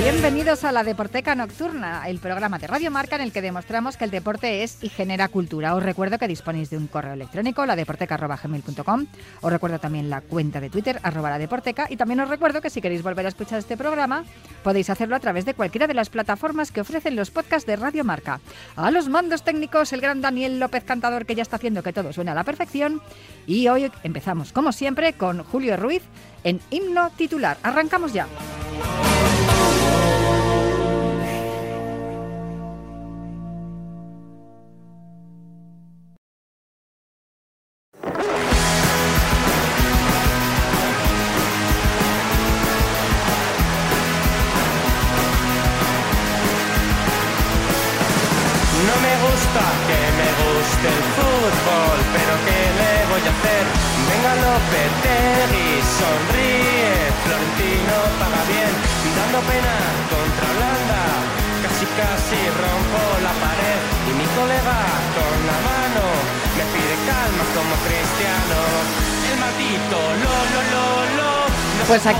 Bienvenidos 0.00 0.64
a 0.64 0.72
la 0.72 0.82
Deporteca 0.82 1.34
Nocturna, 1.34 2.08
el 2.08 2.20
programa 2.20 2.58
de 2.58 2.66
Radio 2.66 2.90
Marca 2.90 3.16
en 3.16 3.20
el 3.20 3.32
que 3.32 3.42
demostramos 3.42 3.98
que 3.98 4.04
el 4.04 4.10
deporte 4.10 4.62
es 4.62 4.82
y 4.82 4.88
genera 4.88 5.28
cultura. 5.28 5.74
Os 5.74 5.82
recuerdo 5.82 6.16
que 6.16 6.26
disponéis 6.26 6.70
de 6.70 6.78
un 6.78 6.86
correo 6.86 7.12
electrónico, 7.12 7.66
ladeporteca.gmail.com. 7.66 9.06
Os 9.42 9.52
recuerdo 9.52 9.78
también 9.78 10.08
la 10.08 10.22
cuenta 10.22 10.58
de 10.58 10.70
Twitter, 10.70 10.98
arroba 11.02 11.28
la 11.28 11.38
deporteca. 11.38 11.86
Y 11.90 11.98
también 11.98 12.20
os 12.20 12.30
recuerdo 12.30 12.62
que 12.62 12.70
si 12.70 12.80
queréis 12.80 13.02
volver 13.02 13.26
a 13.26 13.28
escuchar 13.28 13.58
este 13.58 13.76
programa, 13.76 14.24
podéis 14.64 14.88
hacerlo 14.88 15.16
a 15.16 15.20
través 15.20 15.44
de 15.44 15.52
cualquiera 15.52 15.86
de 15.86 15.92
las 15.92 16.08
plataformas 16.08 16.72
que 16.72 16.80
ofrecen 16.80 17.14
los 17.14 17.30
podcasts 17.30 17.66
de 17.66 17.76
Radio 17.76 18.02
Marca. 18.02 18.40
A 18.76 18.90
los 18.90 19.10
mandos 19.10 19.42
técnicos, 19.42 19.92
el 19.92 20.00
gran 20.00 20.22
Daniel 20.22 20.58
López 20.58 20.82
Cantador, 20.82 21.26
que 21.26 21.34
ya 21.34 21.42
está 21.42 21.56
haciendo 21.56 21.82
que 21.82 21.92
todo 21.92 22.14
suene 22.14 22.30
a 22.30 22.34
la 22.34 22.44
perfección. 22.44 23.02
Y 23.46 23.68
hoy 23.68 23.92
empezamos, 24.02 24.54
como 24.54 24.72
siempre, 24.72 25.12
con 25.12 25.44
Julio 25.44 25.76
Ruiz 25.76 26.02
en 26.42 26.58
himno 26.70 27.10
titular. 27.10 27.58
Arrancamos 27.62 28.14
ya. 28.14 28.26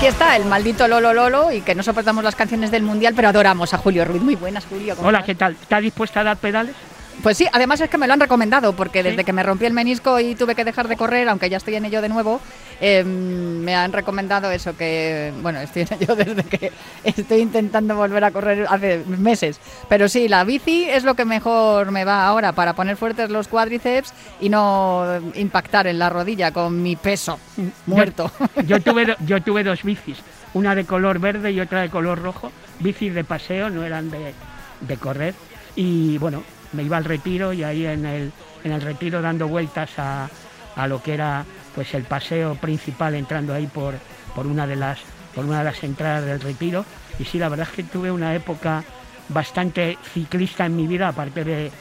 Aquí 0.01 0.07
está 0.07 0.35
el 0.35 0.45
maldito 0.45 0.87
Lolo 0.87 1.13
Lolo 1.13 1.51
y 1.51 1.61
que 1.61 1.75
no 1.75 1.83
soportamos 1.83 2.23
las 2.23 2.35
canciones 2.35 2.71
del 2.71 2.81
Mundial, 2.81 3.13
pero 3.15 3.27
adoramos 3.27 3.71
a 3.75 3.77
Julio 3.77 4.03
Ruiz. 4.03 4.23
Muy 4.23 4.33
buenas, 4.33 4.65
Julio. 4.65 4.95
¿cómo 4.95 5.07
Hola, 5.07 5.19
estás? 5.19 5.27
¿qué 5.27 5.35
tal? 5.35 5.55
¿Estás 5.61 5.83
dispuesta 5.83 6.21
a 6.21 6.23
dar 6.23 6.37
pedales? 6.37 6.75
Pues 7.23 7.37
sí, 7.37 7.47
además 7.53 7.79
es 7.81 7.89
que 7.89 7.99
me 7.99 8.07
lo 8.07 8.13
han 8.13 8.19
recomendado, 8.19 8.73
porque 8.73 9.03
¿Sí? 9.03 9.09
desde 9.09 9.23
que 9.23 9.31
me 9.31 9.43
rompí 9.43 9.65
el 9.65 9.73
menisco 9.73 10.19
y 10.19 10.33
tuve 10.33 10.55
que 10.55 10.65
dejar 10.65 10.87
de 10.87 10.97
correr, 10.97 11.29
aunque 11.29 11.49
ya 11.49 11.57
estoy 11.57 11.75
en 11.75 11.85
ello 11.85 12.01
de 12.01 12.09
nuevo, 12.09 12.41
eh, 12.79 13.03
me 13.03 13.75
han 13.75 13.93
recomendado 13.93 14.49
eso, 14.49 14.75
que, 14.75 15.31
bueno, 15.41 15.59
estoy 15.59 15.83
en 15.83 15.89
ello 15.99 16.15
desde 16.15 16.43
que 16.43 16.71
estoy 17.03 17.41
intentando 17.41 17.95
volver 17.95 18.23
a 18.23 18.31
correr 18.31 18.65
hace 18.67 19.03
meses. 19.05 19.59
Pero 19.87 20.09
sí, 20.09 20.27
la 20.27 20.43
bici 20.43 20.89
es 20.89 21.03
lo 21.03 21.13
que 21.13 21.25
mejor 21.25 21.91
me 21.91 22.05
va 22.05 22.25
ahora 22.25 22.53
para 22.53 22.73
poner 22.73 22.97
fuertes 22.97 23.29
los 23.29 23.47
cuádriceps 23.47 24.13
y 24.39 24.49
no 24.49 25.05
impactar 25.35 25.85
en 25.85 25.99
la 25.99 26.09
rodilla 26.09 26.51
con 26.51 26.81
mi 26.81 26.95
peso 26.95 27.39
muerto. 27.85 28.31
Yo, 28.55 28.63
yo 28.77 28.81
tuve, 28.81 29.15
yo 29.25 29.43
tuve 29.43 29.63
dos 29.63 29.83
bicis, 29.83 30.17
una 30.55 30.73
de 30.73 30.85
color 30.85 31.19
verde 31.19 31.51
y 31.51 31.59
otra 31.59 31.81
de 31.81 31.89
color 31.89 32.19
rojo, 32.19 32.51
bicis 32.79 33.13
de 33.13 33.23
paseo, 33.23 33.69
no 33.69 33.83
eran 33.83 34.09
de, 34.09 34.33
de 34.81 34.97
correr. 34.97 35.35
Y 35.75 36.17
bueno, 36.17 36.43
me 36.73 36.83
iba 36.83 36.97
al 36.97 37.05
retiro 37.05 37.53
y 37.53 37.63
ahí 37.63 37.85
en 37.85 38.05
el, 38.05 38.31
en 38.63 38.71
el 38.71 38.81
retiro 38.81 39.21
dando 39.21 39.47
vueltas 39.47 39.91
a, 39.97 40.29
a 40.75 40.87
lo 40.87 41.01
que 41.01 41.13
era 41.13 41.45
pues 41.75 41.93
el 41.93 42.03
paseo 42.03 42.55
principal, 42.55 43.15
entrando 43.15 43.53
ahí 43.53 43.67
por, 43.67 43.95
por, 44.35 44.47
una 44.47 44.67
de 44.67 44.75
las, 44.75 44.99
por 45.33 45.45
una 45.45 45.59
de 45.59 45.65
las 45.65 45.83
entradas 45.83 46.25
del 46.25 46.41
retiro. 46.41 46.85
Y 47.19 47.25
sí, 47.25 47.39
la 47.39 47.49
verdad 47.49 47.67
es 47.69 47.75
que 47.75 47.83
tuve 47.83 48.11
una 48.11 48.35
época 48.35 48.83
bastante 49.29 49.97
ciclista 50.13 50.65
en 50.65 50.75
mi 50.75 50.87
vida, 50.87 51.09
aparte 51.09 51.43
de 51.43 51.71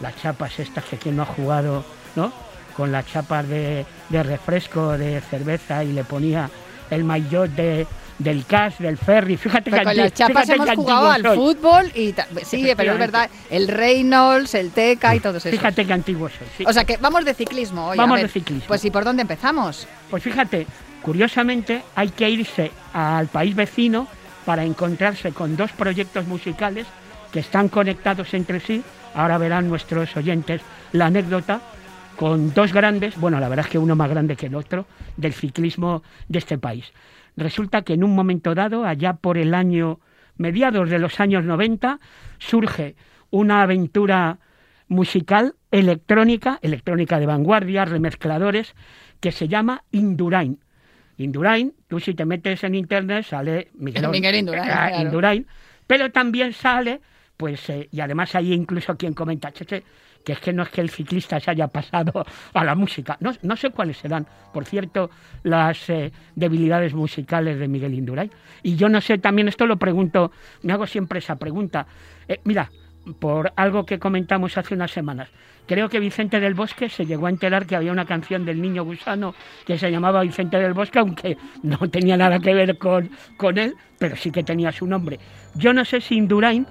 las 0.00 0.16
chapas 0.16 0.58
estas 0.58 0.84
que 0.84 0.96
quien 0.96 1.16
no 1.16 1.22
ha 1.22 1.26
jugado, 1.26 1.84
¿no? 2.16 2.32
Con 2.76 2.92
las 2.92 3.06
chapas 3.06 3.48
de, 3.48 3.84
de 4.08 4.22
refresco, 4.22 4.96
de 4.96 5.20
cerveza 5.20 5.82
y 5.84 5.92
le 5.92 6.04
ponía 6.04 6.48
el 6.90 7.04
maillot 7.04 7.50
de, 7.50 7.86
del 8.20 8.44
CAS, 8.46 8.78
del 8.78 8.96
ferry. 8.96 9.36
Fíjate 9.36 9.70
Pero 9.70 9.82
que 9.82 9.84
con 9.88 9.96
las 9.96 10.14
chapas 10.14 10.48
hemos 10.48 10.70
jugado 10.70 11.10
al 11.10 11.22
soy. 11.22 11.36
fútbol 11.36 11.90
y 11.94 12.14
sí, 12.44 12.70
pero 12.76 12.92
es 12.92 12.98
verdad, 12.98 13.28
el 13.50 13.66
Reynolds, 13.66 14.54
el 14.54 14.70
Teca 14.70 15.16
y 15.16 15.20
todos 15.20 15.44
esos. 15.44 15.58
Fíjate 15.58 15.86
que 15.86 15.92
antiguo 15.92 16.28
soy. 16.28 16.46
sí. 16.58 16.64
O 16.66 16.72
sea 16.72 16.84
que 16.84 16.96
vamos 16.98 17.24
de 17.24 17.34
ciclismo 17.34 17.88
hoy. 17.88 17.98
a 17.98 18.02
Vamos 18.02 18.16
ver. 18.18 18.26
de 18.26 18.32
ciclismo. 18.32 18.68
Pues 18.68 18.84
¿y 18.84 18.90
por 18.90 19.04
dónde 19.04 19.22
empezamos? 19.22 19.88
Pues 20.10 20.22
fíjate, 20.22 20.66
curiosamente 21.02 21.82
hay 21.94 22.10
que 22.10 22.28
irse 22.30 22.70
al 22.92 23.26
país 23.28 23.54
vecino 23.56 24.06
para 24.44 24.64
encontrarse 24.64 25.32
con 25.32 25.56
dos 25.56 25.72
proyectos 25.72 26.26
musicales 26.26 26.86
que 27.32 27.40
están 27.40 27.68
conectados 27.68 28.32
entre 28.34 28.60
sí. 28.60 28.82
Ahora 29.14 29.38
verán 29.38 29.68
nuestros 29.68 30.16
oyentes 30.16 30.60
la 30.92 31.06
anécdota 31.06 31.60
con 32.16 32.52
dos 32.52 32.72
grandes, 32.72 33.16
bueno, 33.16 33.40
la 33.40 33.48
verdad 33.48 33.64
es 33.64 33.72
que 33.72 33.78
uno 33.78 33.96
más 33.96 34.10
grande 34.10 34.36
que 34.36 34.46
el 34.46 34.54
otro, 34.54 34.84
del 35.16 35.32
ciclismo 35.32 36.02
de 36.28 36.38
este 36.38 36.58
país. 36.58 36.84
Resulta 37.44 37.82
que 37.82 37.94
en 37.94 38.04
un 38.04 38.14
momento 38.14 38.54
dado, 38.54 38.84
allá 38.84 39.14
por 39.14 39.38
el 39.38 39.54
año, 39.54 39.98
mediados 40.36 40.90
de 40.90 40.98
los 40.98 41.20
años 41.20 41.42
90, 41.42 41.98
surge 42.38 42.96
una 43.30 43.62
aventura 43.62 44.38
musical 44.88 45.54
electrónica, 45.70 46.58
electrónica 46.60 47.18
de 47.18 47.24
vanguardia, 47.24 47.86
remezcladores, 47.86 48.74
que 49.20 49.32
se 49.32 49.48
llama 49.48 49.84
Indurain. 49.90 50.58
Indurain, 51.16 51.72
tú 51.88 51.98
si 51.98 52.12
te 52.14 52.26
metes 52.26 52.62
en 52.62 52.74
internet 52.74 53.24
sale 53.24 53.68
Miguel, 53.74 54.08
Miguel 54.10 54.34
Indurain, 54.34 54.70
Ah, 54.70 54.88
claro. 54.88 55.02
Indurain, 55.04 55.46
pero 55.86 56.12
también 56.12 56.52
sale, 56.52 57.00
pues, 57.38 57.70
eh, 57.70 57.88
y 57.90 58.00
además 58.00 58.34
hay 58.34 58.52
incluso 58.52 58.96
quien 58.98 59.14
comenta, 59.14 59.50
"Che, 59.50 59.64
che, 59.64 59.82
que 60.24 60.32
es 60.32 60.40
que 60.40 60.52
no 60.52 60.62
es 60.62 60.68
que 60.68 60.80
el 60.80 60.90
ciclista 60.90 61.40
se 61.40 61.50
haya 61.50 61.68
pasado 61.68 62.24
a 62.52 62.64
la 62.64 62.74
música. 62.74 63.16
No, 63.20 63.32
no 63.42 63.56
sé 63.56 63.70
cuáles 63.70 63.98
serán, 63.98 64.26
por 64.52 64.64
cierto, 64.64 65.10
las 65.42 65.88
eh, 65.90 66.12
debilidades 66.34 66.94
musicales 66.94 67.58
de 67.58 67.68
Miguel 67.68 67.94
Indurain. 67.94 68.30
Y 68.62 68.76
yo 68.76 68.88
no 68.88 69.00
sé, 69.00 69.18
también 69.18 69.48
esto 69.48 69.66
lo 69.66 69.76
pregunto, 69.76 70.32
me 70.62 70.72
hago 70.72 70.86
siempre 70.86 71.18
esa 71.18 71.36
pregunta. 71.36 71.86
Eh, 72.28 72.40
mira, 72.44 72.70
por 73.18 73.52
algo 73.56 73.84
que 73.84 73.98
comentamos 73.98 74.56
hace 74.58 74.74
unas 74.74 74.90
semanas. 74.90 75.28
Creo 75.66 75.88
que 75.88 76.00
Vicente 76.00 76.40
del 76.40 76.54
Bosque 76.54 76.88
se 76.88 77.06
llegó 77.06 77.26
a 77.26 77.30
enterar 77.30 77.66
que 77.66 77.76
había 77.76 77.92
una 77.92 78.04
canción 78.04 78.44
del 78.44 78.60
niño 78.60 78.84
gusano 78.84 79.34
que 79.64 79.78
se 79.78 79.90
llamaba 79.90 80.22
Vicente 80.22 80.58
del 80.58 80.74
Bosque, 80.74 80.98
aunque 80.98 81.38
no 81.62 81.78
tenía 81.90 82.16
nada 82.16 82.40
que 82.40 82.52
ver 82.52 82.76
con, 82.76 83.10
con 83.36 83.56
él, 83.56 83.74
pero 83.98 84.16
sí 84.16 84.30
que 84.30 84.42
tenía 84.42 84.72
su 84.72 84.86
nombre. 84.86 85.18
Yo 85.54 85.72
no 85.72 85.84
sé 85.84 86.00
si 86.00 86.16
Indurain, 86.16 86.66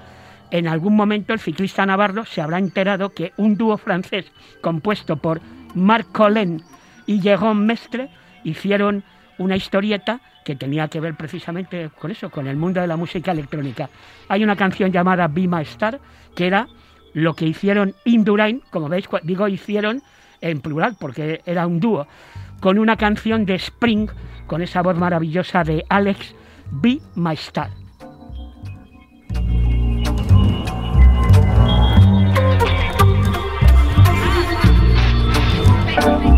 en 0.51 0.67
algún 0.67 0.95
momento 0.95 1.33
el 1.33 1.39
ciclista 1.39 1.85
navarro 1.85 2.25
se 2.25 2.41
habrá 2.41 2.57
enterado 2.57 3.09
que 3.09 3.33
un 3.37 3.55
dúo 3.55 3.77
francés 3.77 4.31
compuesto 4.61 5.17
por 5.17 5.41
Marc 5.75 6.11
Collin 6.11 6.63
y 7.05 7.21
Jérôme 7.21 7.65
Mestre 7.65 8.09
hicieron 8.43 9.03
una 9.37 9.55
historieta 9.55 10.21
que 10.43 10.55
tenía 10.55 10.87
que 10.87 10.99
ver 10.99 11.15
precisamente 11.15 11.89
con 11.99 12.11
eso, 12.11 12.29
con 12.29 12.47
el 12.47 12.57
mundo 12.57 12.81
de 12.81 12.87
la 12.87 12.97
música 12.97 13.31
electrónica. 13.31 13.89
Hay 14.27 14.43
una 14.43 14.55
canción 14.55 14.91
llamada 14.91 15.27
Be 15.27 15.47
My 15.47 15.61
Star, 15.61 15.99
que 16.35 16.47
era 16.47 16.67
lo 17.13 17.35
que 17.35 17.45
hicieron 17.45 17.93
Indurain, 18.05 18.61
como 18.69 18.89
veis, 18.89 19.07
digo 19.23 19.47
hicieron 19.47 20.01
en 20.41 20.61
plural, 20.61 20.95
porque 20.99 21.41
era 21.45 21.67
un 21.67 21.79
dúo, 21.79 22.07
con 22.61 22.79
una 22.79 22.97
canción 22.97 23.45
de 23.45 23.55
Spring, 23.55 24.09
con 24.47 24.61
esa 24.61 24.81
voz 24.81 24.97
maravillosa 24.97 25.63
de 25.63 25.85
Alex, 25.89 26.33
Be 26.71 26.99
My 27.15 27.33
Star. 27.33 27.69
Pues 36.01 36.28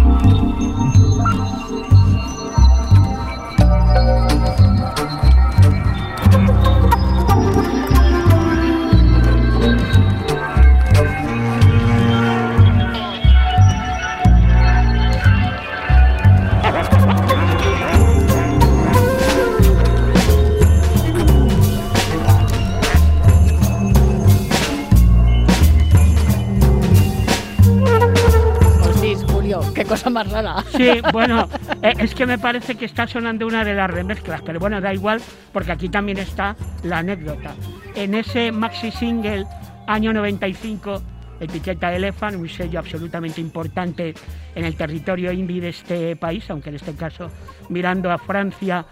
Sí, 30.75 31.01
bueno, 31.11 31.47
eh, 31.81 31.93
es 31.99 32.15
que 32.15 32.25
me 32.25 32.37
parece 32.37 32.75
que 32.75 32.85
está 32.85 33.07
sonando 33.07 33.45
una 33.47 33.63
de 33.63 33.73
las 33.73 33.89
remezclas, 33.89 34.41
pero 34.41 34.59
bueno, 34.59 34.81
da 34.81 34.93
igual, 34.93 35.21
porque 35.51 35.71
aquí 35.71 35.89
también 35.89 36.17
está 36.17 36.55
la 36.83 36.99
anécdota. 36.99 37.53
En 37.95 38.13
ese 38.13 38.51
maxi 38.51 38.91
single, 38.91 39.45
año 39.87 40.13
95, 40.13 41.01
etiqueta 41.39 41.93
Elephant, 41.93 42.37
un 42.37 42.47
sello 42.47 42.79
absolutamente 42.79 43.41
importante 43.41 44.13
en 44.55 44.65
el 44.65 44.75
territorio 44.75 45.31
indie 45.31 45.61
de 45.61 45.69
este 45.69 46.15
país, 46.15 46.49
aunque 46.49 46.69
en 46.69 46.75
este 46.75 46.93
caso 46.93 47.29
mirando 47.69 48.11
a 48.11 48.17
Francia 48.17 48.85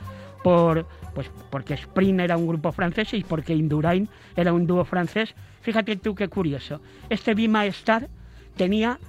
por 0.44 0.86
pues 1.14 1.30
porque 1.50 1.74
Spring 1.74 2.20
era 2.20 2.38
un 2.38 2.48
grupo 2.48 2.72
francés 2.72 3.14
y 3.14 3.24
porque 3.24 3.54
Indurain 3.54 4.08
era 4.36 4.54
un 4.54 4.66
dúo 4.66 4.86
francés. 4.86 5.34
Fíjate 5.62 5.98
tú 5.98 6.16
qué 6.16 6.28
curioso. 6.28 6.82
Este 7.10 7.34
Be 7.34 7.48
My 7.48 7.68
Star 7.68 8.08
tenía 8.56 9.00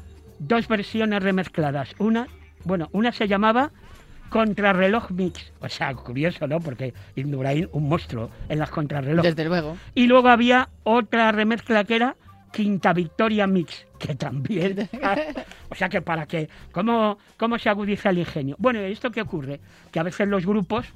dos 0.40 0.66
versiones 0.66 1.22
remezcladas. 1.22 1.94
Una, 1.98 2.26
bueno, 2.64 2.88
una 2.92 3.12
se 3.12 3.28
llamaba 3.28 3.70
Contrarreloj 4.30 5.10
Mix. 5.10 5.52
O 5.60 5.68
sea, 5.68 5.94
curioso, 5.94 6.46
¿no? 6.46 6.60
Porque 6.60 6.94
Indurain, 7.16 7.68
un 7.72 7.88
monstruo 7.88 8.30
en 8.48 8.58
las 8.58 8.70
contrarreloj. 8.70 9.22
Desde 9.24 9.44
luego. 9.44 9.76
Y 9.94 10.06
luego 10.06 10.28
había 10.28 10.68
otra 10.84 11.30
remezcla 11.32 11.84
que 11.84 11.96
era 11.96 12.16
Quinta 12.52 12.92
Victoria 12.92 13.46
Mix, 13.46 13.86
que 13.98 14.14
también. 14.14 14.88
o 15.70 15.74
sea 15.74 15.88
que 15.88 16.00
para 16.02 16.26
qué. 16.26 16.48
¿Cómo, 16.72 17.18
¿Cómo 17.36 17.58
se 17.58 17.68
agudiza 17.68 18.10
el 18.10 18.18
ingenio? 18.18 18.56
Bueno, 18.58 18.80
¿esto 18.80 19.10
qué 19.10 19.22
ocurre? 19.22 19.60
Que 19.92 20.00
a 20.00 20.04
veces 20.04 20.26
los 20.28 20.46
grupos, 20.46 20.86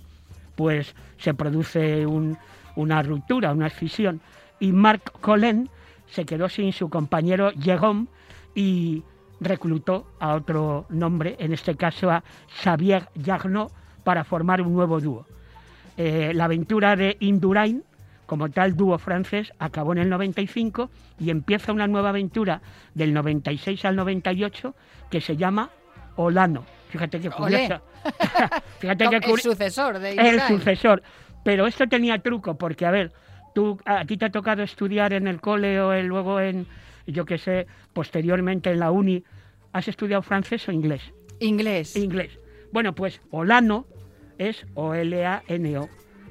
pues 0.56 0.94
se 1.18 1.34
produce 1.34 2.06
un- 2.06 2.38
una 2.76 3.02
ruptura, 3.02 3.52
una 3.52 3.66
escisión. 3.68 4.20
Y 4.60 4.72
Marc 4.72 5.12
Colin 5.20 5.68
se 6.06 6.24
quedó 6.24 6.48
sin 6.48 6.72
su 6.72 6.88
compañero 6.88 7.52
Jérôme 7.52 8.06
y 8.54 9.02
reclutó 9.40 10.06
a 10.20 10.34
otro 10.34 10.86
nombre, 10.88 11.36
en 11.38 11.52
este 11.52 11.76
caso 11.76 12.10
a 12.10 12.22
Xavier 12.62 13.08
Jarnot, 13.24 13.72
para 14.04 14.24
formar 14.24 14.60
un 14.62 14.72
nuevo 14.74 15.00
dúo. 15.00 15.26
Eh, 15.96 16.32
la 16.34 16.44
aventura 16.44 16.96
de 16.96 17.16
Indurain, 17.20 17.82
como 18.26 18.48
tal 18.50 18.76
dúo 18.76 18.98
francés, 18.98 19.52
acabó 19.58 19.92
en 19.92 19.98
el 19.98 20.08
95 20.10 20.90
y 21.20 21.30
empieza 21.30 21.72
una 21.72 21.86
nueva 21.86 22.08
aventura 22.10 22.60
del 22.94 23.12
96 23.12 23.84
al 23.84 23.96
98 23.96 24.74
que 25.10 25.20
se 25.20 25.36
llama 25.36 25.70
Olano. 26.16 26.64
Fíjate 26.88 27.20
qué 27.20 27.28
Olé. 27.28 27.36
curiosa. 27.36 27.82
Fíjate 28.78 29.08
qué 29.08 29.16
el 29.16 29.22
curi- 29.22 29.42
sucesor 29.42 29.98
de 29.98 30.12
el 30.12 30.18
Indurain. 30.26 30.58
sucesor. 30.58 31.02
Pero 31.44 31.66
esto 31.66 31.86
tenía 31.86 32.18
truco, 32.20 32.56
porque, 32.56 32.86
a 32.86 32.90
ver, 32.90 33.12
tú, 33.54 33.78
a 33.84 34.04
ti 34.04 34.16
te 34.16 34.24
ha 34.26 34.30
tocado 34.30 34.62
estudiar 34.62 35.12
en 35.12 35.26
el 35.26 35.40
cole 35.40 35.80
o 35.80 35.92
luego 36.02 36.40
en, 36.40 36.66
yo 37.12 37.24
qué 37.24 37.38
sé, 37.38 37.66
posteriormente 37.92 38.70
en 38.70 38.80
la 38.80 38.90
uni. 38.90 39.24
¿Has 39.72 39.88
estudiado 39.88 40.22
francés 40.22 40.68
o 40.68 40.72
inglés? 40.72 41.02
Inglés. 41.40 41.96
Inglés. 41.96 42.38
Bueno, 42.72 42.94
pues 42.94 43.20
Olano 43.30 43.86
es 44.38 44.64
O-L-A-N-O. 44.74 45.88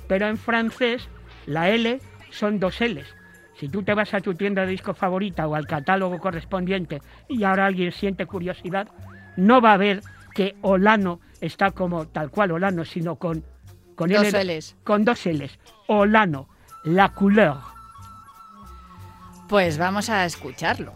Pero 0.08 0.28
en 0.28 0.38
francés 0.38 1.08
la 1.46 1.70
L 1.70 2.00
son 2.32 2.60
dos 2.60 2.80
Ls. 2.82 3.08
Si 3.60 3.70
tú 3.70 3.84
te 3.84 3.94
vas 3.94 4.14
a 4.14 4.22
tu 4.22 4.34
tienda 4.34 4.64
de 4.66 4.72
disco 4.72 4.94
favorita 4.94 5.48
o 5.48 5.56
al 5.56 5.68
catálogo 5.68 6.18
correspondiente 6.20 7.02
y 7.30 7.44
ahora 7.44 7.66
alguien 7.68 7.92
siente 7.92 8.26
curiosidad, 8.26 8.88
no 9.38 9.62
va 9.62 9.74
a 9.74 9.78
ver 9.78 10.02
que 10.34 10.56
Olano 10.62 11.20
está 11.42 11.72
como 11.72 12.08
tal 12.08 12.30
cual 12.32 12.52
Olano, 12.52 12.84
sino 12.86 13.16
con, 13.18 13.44
con 13.96 14.10
Dos 14.10 14.34
L- 14.34 14.58
Ls. 14.58 14.76
Con 14.84 15.06
dos 15.06 15.26
Ls. 15.26 15.60
Olano, 15.88 16.50
la 16.84 17.10
couleur. 17.10 17.58
Pues 19.54 19.78
vamos 19.78 20.10
a 20.10 20.26
escucharlo. 20.26 20.94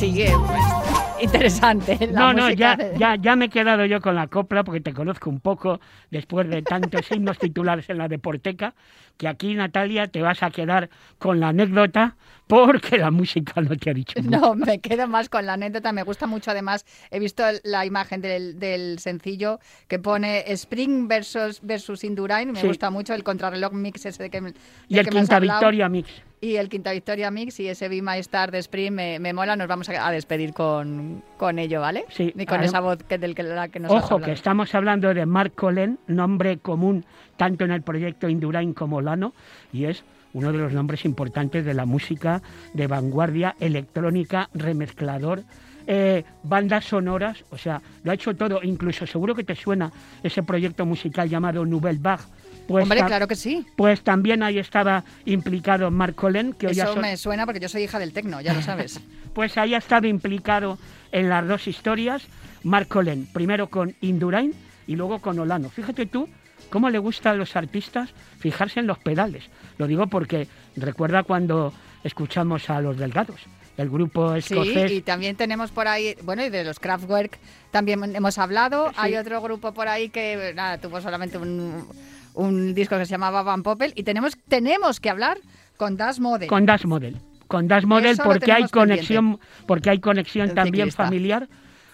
Sigue, 0.00 0.32
pues, 0.46 1.22
interesante. 1.22 1.98
la 2.10 2.20
No, 2.20 2.32
no, 2.32 2.50
ya, 2.50 2.74
de- 2.76 2.98
ya, 2.98 3.16
ya 3.16 3.36
me 3.36 3.44
he 3.46 3.48
quedado 3.50 3.84
yo 3.84 4.00
con 4.00 4.14
la 4.14 4.28
copla 4.28 4.64
porque 4.64 4.80
te 4.80 4.94
conozco 4.94 5.28
un 5.28 5.40
poco 5.40 5.78
después 6.10 6.48
de 6.48 6.62
tantos 6.62 7.10
himnos 7.12 7.38
titulares 7.38 7.90
en 7.90 7.98
la 7.98 8.08
Deporteca, 8.08 8.74
que 9.18 9.28
aquí, 9.28 9.54
Natalia, 9.54 10.08
te 10.08 10.22
vas 10.22 10.42
a 10.42 10.50
quedar 10.50 10.88
con 11.18 11.38
la 11.38 11.48
anécdota 11.48 12.16
porque 12.50 12.98
la 12.98 13.10
música 13.10 13.60
no 13.60 13.74
te 13.76 13.90
ha 13.90 13.94
dicho 13.94 14.20
mucho. 14.22 14.38
No, 14.40 14.54
me 14.54 14.78
quedo 14.80 15.06
más 15.08 15.28
con 15.28 15.46
la 15.46 15.54
anécdota. 15.54 15.92
Me 15.92 16.02
gusta 16.02 16.26
mucho, 16.26 16.50
además, 16.50 16.84
he 17.10 17.18
visto 17.18 17.42
la 17.64 17.86
imagen 17.86 18.20
del, 18.20 18.58
del 18.58 18.98
sencillo 18.98 19.58
que 19.88 19.98
pone 19.98 20.44
Spring 20.52 21.08
versus, 21.08 21.60
versus 21.62 22.04
Indurain. 22.04 22.52
Me 22.52 22.60
Sí. 22.60 22.66
gusta 22.66 22.90
mucho 22.90 23.14
el 23.14 23.22
contrarreloj 23.22 23.72
mix 23.72 24.04
ese 24.04 24.22
de 24.24 24.30
que, 24.30 24.40
me- 24.40 24.52
Y 24.88 24.98
el 24.98 25.04
que 25.06 25.12
me 25.12 25.20
has 25.20 25.28
Quinta. 25.28 25.40
Victoria 25.40 25.88
Mix. 25.88 26.10
Y 26.42 26.56
el 26.56 26.68
Quinta 26.70 26.92
Victoria 26.92 27.30
Mix 27.30 27.60
y 27.60 27.68
ese 27.68 27.88
Be 27.90 28.00
My 28.00 28.18
Star 28.18 28.50
de 28.50 28.58
Spring 28.60 28.92
me, 28.92 29.18
me 29.18 29.32
mola. 29.34 29.56
Nos 29.56 29.68
vamos 29.68 29.88
a, 29.90 30.06
a 30.06 30.10
despedir 30.10 30.52
con, 30.54 31.22
con 31.36 31.58
ello, 31.58 31.82
¿vale? 31.82 32.06
Sí, 32.08 32.32
Y 32.34 32.46
con 32.46 32.62
esa 32.62 32.80
voz 32.80 32.96
que, 33.06 33.18
del 33.18 33.34
que, 33.34 33.42
la 33.42 33.68
que 33.68 33.78
nos 33.78 33.92
Ojo, 33.92 34.18
que 34.20 34.32
estamos 34.32 34.74
hablando 34.74 35.12
de 35.12 35.26
Marc 35.26 35.54
Colin, 35.54 35.98
nombre 36.06 36.56
común 36.58 37.04
tanto 37.36 37.64
en 37.66 37.70
el 37.72 37.82
proyecto 37.82 38.28
Indurain 38.28 38.72
como 38.72 39.00
Lano, 39.02 39.34
y 39.72 39.84
es 39.84 40.02
uno 40.32 40.52
de 40.52 40.58
los 40.58 40.72
nombres 40.72 41.04
importantes 41.04 41.64
de 41.64 41.74
la 41.74 41.86
música 41.86 42.42
de 42.74 42.86
vanguardia, 42.86 43.56
electrónica, 43.60 44.48
remezclador, 44.54 45.42
eh, 45.86 46.24
bandas 46.42 46.84
sonoras, 46.84 47.44
o 47.50 47.58
sea, 47.58 47.80
lo 48.04 48.10
ha 48.12 48.14
hecho 48.14 48.34
todo, 48.36 48.60
incluso 48.62 49.06
seguro 49.06 49.34
que 49.34 49.44
te 49.44 49.56
suena 49.56 49.90
ese 50.22 50.42
proyecto 50.42 50.86
musical 50.86 51.28
llamado 51.28 51.64
Nouvelle 51.64 51.98
Vague. 52.00 52.22
Pues, 52.68 52.84
Hombre, 52.84 53.02
claro 53.04 53.26
que 53.26 53.34
sí. 53.34 53.66
pues 53.76 54.02
también 54.02 54.44
ahí 54.44 54.58
estaba 54.58 55.02
implicado 55.24 55.90
Marc 55.90 56.14
Colin, 56.14 56.52
que 56.52 56.68
hoy 56.68 56.72
Eso 56.72 56.92
son- 56.92 57.02
me 57.02 57.16
suena 57.16 57.44
porque 57.44 57.58
yo 57.58 57.68
soy 57.68 57.82
hija 57.82 57.98
del 57.98 58.12
tecno, 58.12 58.40
ya 58.40 58.52
lo 58.54 58.62
sabes. 58.62 59.00
pues 59.34 59.58
ahí 59.58 59.74
ha 59.74 59.78
estado 59.78 60.06
implicado 60.06 60.78
en 61.10 61.28
las 61.28 61.48
dos 61.48 61.66
historias 61.66 62.22
Marc 62.62 62.86
Colin, 62.86 63.26
primero 63.32 63.68
con 63.68 63.96
Indurain 64.02 64.52
y 64.86 64.94
luego 64.94 65.18
con 65.18 65.38
Olano. 65.40 65.68
Fíjate 65.70 66.06
tú 66.06 66.28
cómo 66.68 66.90
le 66.90 66.98
gusta 66.98 67.30
a 67.30 67.34
los 67.34 67.56
artistas 67.56 68.10
fijarse 68.38 68.80
en 68.80 68.86
los 68.86 68.98
pedales. 68.98 69.44
Lo 69.78 69.86
digo 69.86 70.06
porque 70.08 70.46
recuerda 70.76 71.22
cuando 71.22 71.72
escuchamos 72.04 72.68
a 72.70 72.80
Los 72.80 72.96
Delgados, 72.98 73.40
el 73.76 73.88
grupo 73.90 74.32
Sí, 74.40 74.54
escocés. 74.54 74.92
y 74.92 75.02
también 75.02 75.36
tenemos 75.36 75.70
por 75.70 75.88
ahí, 75.88 76.14
bueno, 76.22 76.44
y 76.44 76.50
de 76.50 76.64
los 76.64 76.78
Kraftwerk 76.80 77.38
también 77.70 78.14
hemos 78.16 78.38
hablado. 78.38 78.88
Sí. 78.90 78.94
Hay 78.98 79.16
otro 79.16 79.40
grupo 79.40 79.72
por 79.72 79.88
ahí 79.88 80.08
que 80.10 80.52
nada, 80.54 80.78
tuvo 80.78 81.00
solamente 81.00 81.38
un, 81.38 81.86
un 82.34 82.74
disco 82.74 82.96
que 82.98 83.06
se 83.06 83.12
llamaba 83.12 83.42
Van 83.42 83.62
Poppel 83.62 83.92
y 83.96 84.02
tenemos, 84.02 84.36
tenemos 84.48 85.00
que 85.00 85.10
hablar 85.10 85.38
con 85.76 85.96
Das 85.96 86.20
Mode. 86.20 86.46
con 86.46 86.66
Das 86.66 86.84
Model. 86.84 87.16
Con 87.46 87.66
Das 87.68 87.84
Model 87.84 88.12
Eso 88.12 88.22
porque 88.24 88.52
hay 88.52 88.62
pendiente. 88.64 88.72
conexión, 88.78 89.40
porque 89.66 89.90
hay 89.90 89.98
conexión 89.98 90.48
El 90.50 90.54
también 90.54 90.84
ciclista. 90.86 91.04
familiar. 91.04 91.48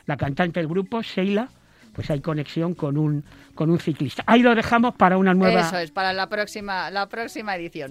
La 0.06 0.16
cantante 0.16 0.60
del 0.60 0.68
grupo, 0.68 1.02
Sheila, 1.02 1.48
pues 1.94 2.10
hay 2.10 2.20
conexión 2.20 2.74
con 2.74 2.96
un 2.98 3.24
con 3.56 3.70
un 3.70 3.80
ciclista. 3.80 4.22
Ahí 4.26 4.42
lo 4.42 4.54
dejamos 4.54 4.94
para 4.94 5.18
una 5.18 5.34
nueva 5.34 5.62
Eso 5.62 5.78
es, 5.78 5.90
para 5.90 6.12
la 6.12 6.28
próxima, 6.28 6.88
la 6.90 7.08
próxima 7.08 7.56
edición. 7.56 7.90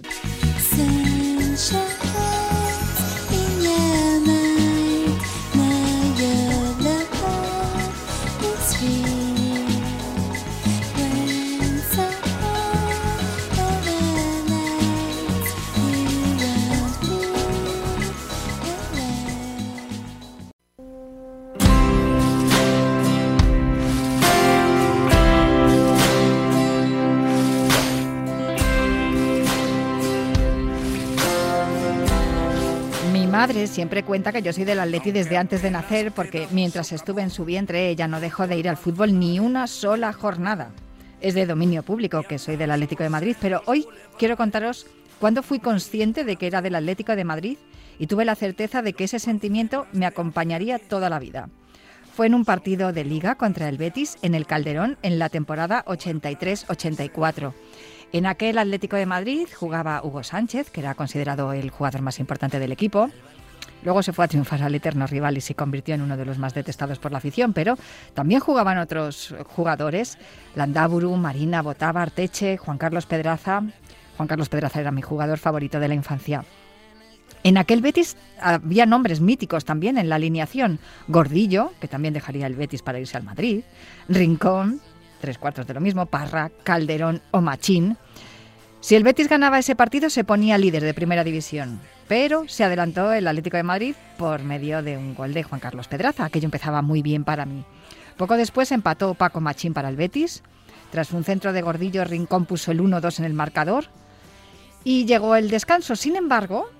Madre 33.46 33.68
siempre 33.68 34.02
cuenta 34.02 34.32
que 34.32 34.42
yo 34.42 34.52
soy 34.52 34.64
del 34.64 34.80
Atleti 34.80 35.12
desde 35.12 35.36
antes 35.36 35.62
de 35.62 35.70
nacer 35.70 36.10
porque 36.10 36.48
mientras 36.50 36.90
estuve 36.90 37.22
en 37.22 37.30
su 37.30 37.44
vientre 37.44 37.90
ella 37.90 38.08
no 38.08 38.18
dejó 38.18 38.48
de 38.48 38.58
ir 38.58 38.68
al 38.68 38.76
fútbol 38.76 39.20
ni 39.20 39.38
una 39.38 39.68
sola 39.68 40.12
jornada. 40.12 40.72
Es 41.20 41.34
de 41.34 41.46
dominio 41.46 41.84
público 41.84 42.24
que 42.24 42.40
soy 42.40 42.56
del 42.56 42.72
Atlético 42.72 43.04
de 43.04 43.08
Madrid, 43.08 43.36
pero 43.40 43.62
hoy 43.66 43.86
quiero 44.18 44.36
contaros 44.36 44.88
cuándo 45.20 45.44
fui 45.44 45.60
consciente 45.60 46.24
de 46.24 46.34
que 46.34 46.48
era 46.48 46.60
del 46.60 46.74
Atlético 46.74 47.14
de 47.14 47.22
Madrid 47.22 47.56
y 48.00 48.08
tuve 48.08 48.24
la 48.24 48.34
certeza 48.34 48.82
de 48.82 48.94
que 48.94 49.04
ese 49.04 49.20
sentimiento 49.20 49.86
me 49.92 50.06
acompañaría 50.06 50.80
toda 50.80 51.08
la 51.08 51.20
vida. 51.20 51.48
Fue 52.16 52.26
en 52.26 52.34
un 52.34 52.44
partido 52.44 52.92
de 52.92 53.04
liga 53.04 53.36
contra 53.36 53.68
el 53.68 53.78
Betis 53.78 54.16
en 54.22 54.34
el 54.34 54.46
Calderón 54.46 54.98
en 55.02 55.20
la 55.20 55.28
temporada 55.28 55.84
83-84. 55.84 57.52
En 58.12 58.26
aquel 58.26 58.58
Atlético 58.58 58.96
de 58.96 59.06
Madrid 59.06 59.48
jugaba 59.54 60.00
Hugo 60.02 60.22
Sánchez, 60.22 60.70
que 60.70 60.80
era 60.80 60.94
considerado 60.94 61.52
el 61.52 61.70
jugador 61.70 62.02
más 62.02 62.20
importante 62.20 62.58
del 62.58 62.72
equipo. 62.72 63.10
Luego 63.86 64.02
se 64.02 64.12
fue 64.12 64.24
a 64.24 64.28
triunfar 64.28 64.64
al 64.64 64.74
eterno 64.74 65.06
rival 65.06 65.36
y 65.36 65.40
se 65.40 65.54
convirtió 65.54 65.94
en 65.94 66.02
uno 66.02 66.16
de 66.16 66.24
los 66.24 66.38
más 66.38 66.52
detestados 66.52 66.98
por 66.98 67.12
la 67.12 67.18
afición, 67.18 67.52
pero 67.52 67.78
también 68.14 68.40
jugaban 68.40 68.78
otros 68.78 69.32
jugadores, 69.44 70.18
Landaburu, 70.56 71.14
Marina, 71.14 71.62
Botava, 71.62 72.02
Arteche, 72.02 72.56
Juan 72.56 72.78
Carlos 72.78 73.06
Pedraza. 73.06 73.62
Juan 74.16 74.26
Carlos 74.26 74.48
Pedraza 74.48 74.80
era 74.80 74.90
mi 74.90 75.02
jugador 75.02 75.38
favorito 75.38 75.78
de 75.78 75.86
la 75.86 75.94
infancia. 75.94 76.44
En 77.44 77.58
aquel 77.58 77.80
Betis 77.80 78.16
había 78.40 78.86
nombres 78.86 79.20
míticos 79.20 79.64
también 79.64 79.98
en 79.98 80.08
la 80.08 80.16
alineación. 80.16 80.80
Gordillo, 81.06 81.70
que 81.80 81.86
también 81.86 82.12
dejaría 82.12 82.48
el 82.48 82.56
Betis 82.56 82.82
para 82.82 82.98
irse 82.98 83.16
al 83.16 83.22
Madrid. 83.22 83.62
Rincón, 84.08 84.80
tres 85.20 85.38
cuartos 85.38 85.64
de 85.64 85.74
lo 85.74 85.80
mismo. 85.80 86.06
Parra, 86.06 86.50
Calderón 86.64 87.22
o 87.30 87.40
Machín. 87.40 87.96
Si 88.80 88.94
el 88.94 89.02
Betis 89.02 89.28
ganaba 89.28 89.58
ese 89.58 89.74
partido 89.74 90.10
se 90.10 90.24
ponía 90.24 90.58
líder 90.58 90.82
de 90.84 90.94
primera 90.94 91.24
división. 91.24 91.80
Pero 92.08 92.46
se 92.48 92.62
adelantó 92.62 93.12
el 93.12 93.26
Atlético 93.26 93.56
de 93.56 93.62
Madrid 93.62 93.94
por 94.16 94.42
medio 94.42 94.82
de 94.82 94.96
un 94.96 95.14
gol 95.14 95.34
de 95.34 95.42
Juan 95.42 95.60
Carlos 95.60 95.88
Pedraza. 95.88 96.24
Aquello 96.24 96.46
empezaba 96.46 96.82
muy 96.82 97.02
bien 97.02 97.24
para 97.24 97.46
mí. 97.46 97.64
Poco 98.16 98.36
después 98.36 98.70
empató 98.70 99.14
Paco 99.14 99.40
Machín 99.40 99.74
para 99.74 99.88
el 99.88 99.96
Betis. 99.96 100.42
Tras 100.92 101.12
un 101.12 101.24
centro 101.24 101.52
de 101.52 101.62
Gordillo, 101.62 102.04
Rincón 102.04 102.46
puso 102.46 102.70
el 102.70 102.80
1-2 102.80 103.18
en 103.18 103.24
el 103.24 103.34
marcador. 103.34 103.86
Y 104.84 105.04
llegó 105.04 105.34
el 105.34 105.50
descanso. 105.50 105.96
Sin 105.96 106.14
embargo, 106.14 106.70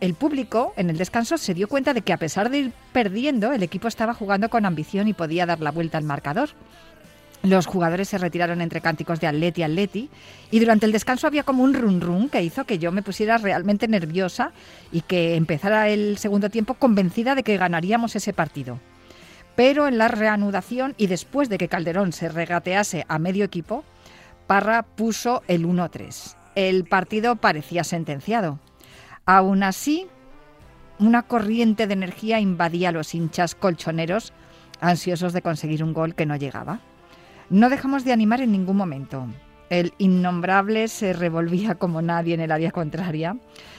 el 0.00 0.14
público 0.14 0.72
en 0.76 0.90
el 0.90 0.98
descanso 0.98 1.38
se 1.38 1.54
dio 1.54 1.68
cuenta 1.68 1.94
de 1.94 2.02
que 2.02 2.12
a 2.12 2.16
pesar 2.16 2.50
de 2.50 2.58
ir 2.58 2.72
perdiendo, 2.92 3.52
el 3.52 3.62
equipo 3.62 3.86
estaba 3.86 4.12
jugando 4.12 4.48
con 4.48 4.66
ambición 4.66 5.06
y 5.06 5.12
podía 5.12 5.46
dar 5.46 5.60
la 5.60 5.70
vuelta 5.70 5.98
al 5.98 6.04
marcador. 6.04 6.50
Los 7.42 7.66
jugadores 7.66 8.08
se 8.08 8.18
retiraron 8.18 8.60
entre 8.60 8.80
cánticos 8.80 9.18
de 9.18 9.26
atleti, 9.26 9.64
atleti, 9.64 10.08
y 10.52 10.60
durante 10.60 10.86
el 10.86 10.92
descanso 10.92 11.26
había 11.26 11.42
como 11.42 11.64
un 11.64 11.74
run 11.74 12.00
run 12.00 12.28
que 12.28 12.42
hizo 12.42 12.64
que 12.64 12.78
yo 12.78 12.92
me 12.92 13.02
pusiera 13.02 13.36
realmente 13.36 13.88
nerviosa 13.88 14.52
y 14.92 15.00
que 15.00 15.34
empezara 15.34 15.88
el 15.88 16.18
segundo 16.18 16.50
tiempo 16.50 16.74
convencida 16.74 17.34
de 17.34 17.42
que 17.42 17.56
ganaríamos 17.56 18.14
ese 18.14 18.32
partido. 18.32 18.78
Pero 19.56 19.88
en 19.88 19.98
la 19.98 20.06
reanudación 20.06 20.94
y 20.96 21.08
después 21.08 21.48
de 21.48 21.58
que 21.58 21.68
Calderón 21.68 22.12
se 22.12 22.28
regatease 22.28 23.04
a 23.08 23.18
medio 23.18 23.44
equipo, 23.44 23.84
Parra 24.46 24.84
puso 24.84 25.42
el 25.48 25.66
1-3. 25.66 26.36
El 26.54 26.84
partido 26.84 27.36
parecía 27.36 27.82
sentenciado. 27.82 28.60
Aún 29.26 29.64
así, 29.64 30.06
una 31.00 31.22
corriente 31.22 31.88
de 31.88 31.94
energía 31.94 32.38
invadía 32.38 32.90
a 32.90 32.92
los 32.92 33.14
hinchas 33.14 33.56
colchoneros, 33.56 34.32
ansiosos 34.80 35.32
de 35.32 35.42
conseguir 35.42 35.82
un 35.82 35.92
gol 35.92 36.14
que 36.14 36.26
no 36.26 36.36
llegaba. 36.36 36.80
No 37.52 37.68
dejamos 37.68 38.06
de 38.06 38.14
animar 38.14 38.40
en 38.40 38.50
ningún 38.50 38.78
momento. 38.78 39.26
El 39.68 39.92
innombrable 39.98 40.88
se 40.88 41.12
revolvía 41.12 41.74
como 41.74 42.00
nadie 42.00 42.32
en 42.32 42.40
el 42.40 42.50
área 42.50 42.70
contraria 42.70 43.36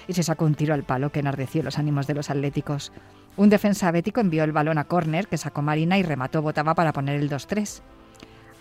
y 0.07 0.13
se 0.13 0.21
sacó 0.21 0.45
un 0.45 0.53
tiro 0.53 0.75
al 0.75 0.83
palo 0.83 1.11
que 1.11 1.21
enardeció 1.21 1.63
los 1.63 1.79
ánimos 1.79 2.05
de 2.05 2.13
los 2.13 2.29
atléticos. 2.29 2.91
Un 3.35 3.49
defensa 3.49 3.89
bético 3.89 4.21
envió 4.21 4.43
el 4.43 4.51
balón 4.51 4.77
a 4.77 4.83
córner 4.83 5.27
que 5.27 5.39
sacó 5.39 5.63
Marina 5.63 5.97
y 5.97 6.03
remató 6.03 6.43
Botaba 6.43 6.75
para 6.75 6.93
poner 6.93 7.19
el 7.19 7.31
2-3. 7.31 7.81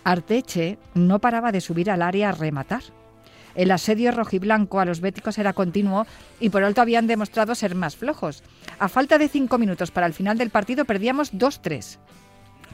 Arteche 0.03 0.79
no 0.95 1.19
paraba 1.19 1.51
de 1.51 1.61
subir 1.61 1.91
al 1.91 2.01
área 2.01 2.29
a 2.29 2.31
rematar. 2.31 2.81
El 3.53 3.69
asedio 3.69 4.11
rojiblanco 4.13 4.79
a 4.79 4.85
los 4.85 4.99
béticos 4.99 5.37
era 5.37 5.53
continuo 5.53 6.07
y 6.39 6.49
por 6.49 6.63
alto 6.63 6.81
habían 6.81 7.05
demostrado 7.05 7.53
ser 7.53 7.75
más 7.75 7.95
flojos. 7.95 8.41
A 8.79 8.89
falta 8.89 9.19
de 9.19 9.29
cinco 9.29 9.59
minutos 9.59 9.91
para 9.91 10.07
el 10.07 10.13
final 10.13 10.39
del 10.39 10.49
partido 10.49 10.85
perdíamos 10.85 11.35
2-3. 11.35 11.99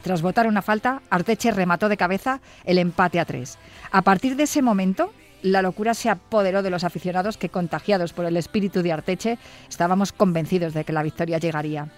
Tras 0.02 0.22
votar 0.22 0.46
una 0.46 0.62
falta, 0.62 1.02
Arteche 1.10 1.50
remató 1.50 1.88
de 1.88 1.96
cabeza 1.96 2.40
el 2.64 2.78
empate 2.78 3.20
a 3.20 3.24
tres. 3.24 3.58
A 3.90 4.02
partir 4.02 4.36
de 4.36 4.44
ese 4.44 4.62
momento, 4.62 5.12
la 5.42 5.62
locura 5.62 5.94
se 5.94 6.10
apoderó 6.10 6.62
de 6.62 6.70
los 6.70 6.84
aficionados 6.84 7.36
que, 7.36 7.48
contagiados 7.48 8.12
por 8.12 8.24
el 8.24 8.36
espíritu 8.36 8.82
de 8.82 8.92
Arteche, 8.92 9.38
estábamos 9.68 10.12
convencidos 10.12 10.74
de 10.74 10.84
que 10.84 10.92
la 10.92 11.02
victoria 11.02 11.38
llegaría. 11.38 11.88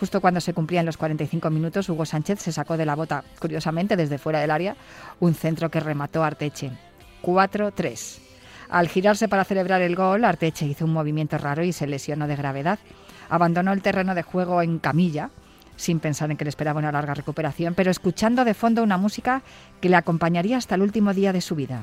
Justo 0.00 0.20
cuando 0.20 0.40
se 0.40 0.54
cumplían 0.54 0.86
los 0.86 0.96
45 0.96 1.50
minutos, 1.50 1.88
Hugo 1.88 2.04
Sánchez 2.04 2.40
se 2.40 2.52
sacó 2.52 2.76
de 2.76 2.86
la 2.86 2.96
bota, 2.96 3.22
curiosamente 3.38 3.96
desde 3.96 4.18
fuera 4.18 4.40
del 4.40 4.50
área, 4.50 4.76
un 5.20 5.34
centro 5.34 5.70
que 5.70 5.80
remató 5.80 6.24
Arteche. 6.24 6.72
4-3. 7.22 8.18
Al 8.68 8.88
girarse 8.88 9.28
para 9.28 9.44
celebrar 9.44 9.82
el 9.82 9.94
gol, 9.94 10.24
Arteche 10.24 10.66
hizo 10.66 10.86
un 10.86 10.92
movimiento 10.92 11.38
raro 11.38 11.62
y 11.62 11.72
se 11.72 11.86
lesionó 11.86 12.26
de 12.26 12.36
gravedad. 12.36 12.78
Abandonó 13.28 13.72
el 13.72 13.82
terreno 13.82 14.14
de 14.14 14.22
juego 14.22 14.62
en 14.62 14.78
camilla, 14.78 15.30
sin 15.76 16.00
pensar 16.00 16.30
en 16.30 16.36
que 16.36 16.44
le 16.44 16.50
esperaba 16.50 16.78
una 16.78 16.92
larga 16.92 17.14
recuperación, 17.14 17.74
pero 17.74 17.90
escuchando 17.90 18.44
de 18.44 18.54
fondo 18.54 18.82
una 18.82 18.98
música 18.98 19.42
que 19.80 19.88
le 19.88 19.96
acompañaría 19.96 20.56
hasta 20.56 20.74
el 20.74 20.82
último 20.82 21.14
día 21.14 21.32
de 21.32 21.40
su 21.40 21.54
vida. 21.54 21.82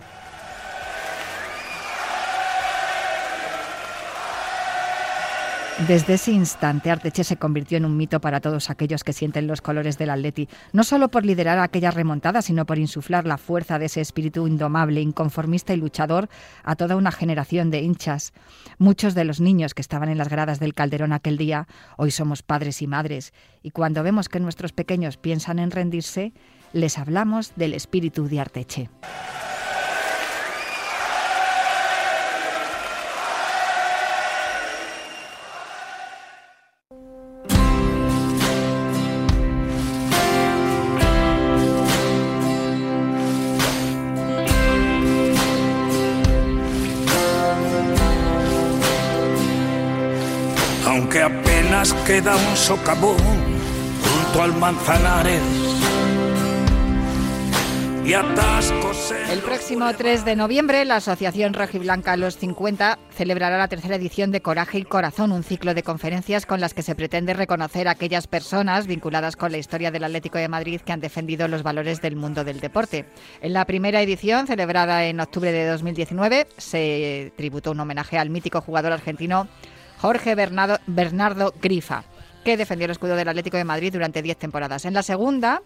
Desde 5.87 6.15
ese 6.15 6.31
instante, 6.33 6.91
Arteche 6.91 7.23
se 7.23 7.37
convirtió 7.37 7.77
en 7.77 7.85
un 7.85 7.95
mito 7.95 8.19
para 8.19 8.41
todos 8.41 8.69
aquellos 8.69 9.05
que 9.05 9.13
sienten 9.13 9.47
los 9.47 9.61
colores 9.61 9.97
del 9.97 10.09
Atleti, 10.09 10.49
no 10.73 10.83
solo 10.83 11.09
por 11.09 11.25
liderar 11.25 11.57
aquella 11.57 11.89
remontada, 11.89 12.41
sino 12.41 12.65
por 12.65 12.77
insuflar 12.77 13.25
la 13.25 13.37
fuerza 13.37 13.79
de 13.79 13.85
ese 13.85 14.01
espíritu 14.01 14.45
indomable, 14.45 14.99
inconformista 14.99 15.73
y 15.73 15.77
luchador 15.77 16.27
a 16.63 16.75
toda 16.75 16.97
una 16.97 17.13
generación 17.13 17.71
de 17.71 17.79
hinchas. 17.79 18.33
Muchos 18.77 19.15
de 19.15 19.23
los 19.23 19.39
niños 19.39 19.73
que 19.73 19.81
estaban 19.81 20.09
en 20.09 20.17
las 20.17 20.27
gradas 20.27 20.59
del 20.59 20.73
Calderón 20.73 21.13
aquel 21.13 21.37
día 21.37 21.65
hoy 21.95 22.11
somos 22.11 22.43
padres 22.43 22.81
y 22.81 22.87
madres, 22.87 23.33
y 23.63 23.71
cuando 23.71 24.03
vemos 24.03 24.27
que 24.27 24.41
nuestros 24.41 24.73
pequeños 24.73 25.15
piensan 25.15 25.59
en 25.59 25.71
rendirse, 25.71 26.33
les 26.73 26.97
hablamos 26.97 27.53
del 27.55 27.73
espíritu 27.73 28.27
de 28.27 28.41
Arteche. 28.41 28.89
Apenas 51.79 51.93
queda 52.05 52.35
un 52.35 52.57
socavón 52.57 53.17
junto 53.17 54.43
al 54.43 54.53
Manzanares 54.57 55.41
y 58.05 58.13
atascos 58.13 59.13
El 59.31 59.39
próximo 59.39 59.93
3 59.93 60.25
de 60.25 60.35
noviembre, 60.35 60.83
la 60.83 60.97
Asociación 60.97 61.53
Rojiblanca 61.53 62.17
Los 62.17 62.37
50 62.37 62.97
celebrará 63.11 63.57
la 63.57 63.67
tercera 63.67 63.95
edición 63.95 64.31
de 64.31 64.41
Coraje 64.41 64.79
y 64.79 64.83
Corazón, 64.83 65.31
un 65.31 65.43
ciclo 65.43 65.73
de 65.73 65.83
conferencias 65.83 66.45
con 66.45 66.59
las 66.59 66.73
que 66.73 66.81
se 66.81 66.95
pretende 66.95 67.33
reconocer 67.33 67.87
a 67.87 67.91
aquellas 67.91 68.27
personas 68.27 68.87
vinculadas 68.87 69.35
con 69.35 69.51
la 69.51 69.57
historia 69.57 69.91
del 69.91 70.03
Atlético 70.03 70.37
de 70.37 70.49
Madrid 70.49 70.81
que 70.81 70.91
han 70.91 71.01
defendido 71.01 71.47
los 71.47 71.63
valores 71.63 72.01
del 72.01 72.15
mundo 72.15 72.43
del 72.43 72.59
deporte. 72.59 73.05
En 73.41 73.53
la 73.53 73.65
primera 73.65 74.01
edición, 74.01 74.47
celebrada 74.47 75.05
en 75.05 75.19
octubre 75.19 75.51
de 75.51 75.67
2019, 75.67 76.47
se 76.57 77.31
tributó 77.37 77.71
un 77.71 77.79
homenaje 77.79 78.17
al 78.17 78.29
mítico 78.29 78.59
jugador 78.59 78.91
argentino 78.91 79.47
Jorge 79.99 80.35
Bernardo, 80.35 80.79
Bernardo 80.87 81.53
Grifa, 81.61 82.03
que 82.43 82.57
defendió 82.57 82.85
el 82.85 82.91
escudo 82.91 83.15
del 83.15 83.27
Atlético 83.27 83.57
de 83.57 83.65
Madrid 83.65 83.91
durante 83.91 84.21
10 84.21 84.37
temporadas. 84.37 84.85
En 84.85 84.93
la 84.93 85.03
segunda, 85.03 85.61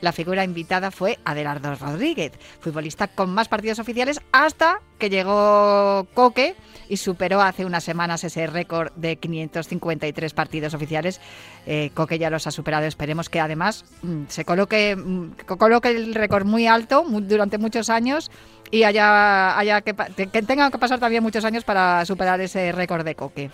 la 0.00 0.12
figura 0.12 0.44
invitada 0.44 0.90
fue 0.90 1.18
Adelardo 1.24 1.74
Rodríguez, 1.76 2.32
futbolista 2.60 3.08
con 3.08 3.32
más 3.32 3.48
partidos 3.48 3.78
oficiales 3.78 4.20
hasta 4.32 4.80
que 4.98 5.10
llegó 5.10 6.06
Coque 6.14 6.54
y 6.88 6.96
superó 6.96 7.40
hace 7.40 7.64
unas 7.64 7.84
semanas 7.84 8.24
ese 8.24 8.46
récord 8.46 8.92
de 8.94 9.16
553 9.16 10.34
partidos 10.34 10.74
oficiales. 10.74 11.20
Eh, 11.66 11.90
Coque 11.94 12.18
ya 12.18 12.30
los 12.30 12.46
ha 12.46 12.50
superado. 12.50 12.86
Esperemos 12.86 13.28
que 13.28 13.40
además 13.40 13.84
mm, 14.02 14.24
se 14.28 14.44
coloque, 14.44 14.96
mm, 14.96 15.32
coloque 15.58 15.90
el 15.90 16.14
récord 16.14 16.46
muy 16.46 16.66
alto 16.66 17.04
durante 17.06 17.58
muchos 17.58 17.88
años 17.88 18.30
y 18.72 18.84
haya, 18.84 19.56
haya 19.58 19.82
que, 19.82 19.94
que 19.94 20.42
tengan 20.42 20.70
que 20.70 20.78
pasar 20.78 20.98
también 20.98 21.22
muchos 21.22 21.44
años 21.44 21.62
para 21.62 22.04
superar 22.06 22.40
ese 22.40 22.72
récord 22.72 23.04
de 23.04 23.14
Coque. 23.14 23.50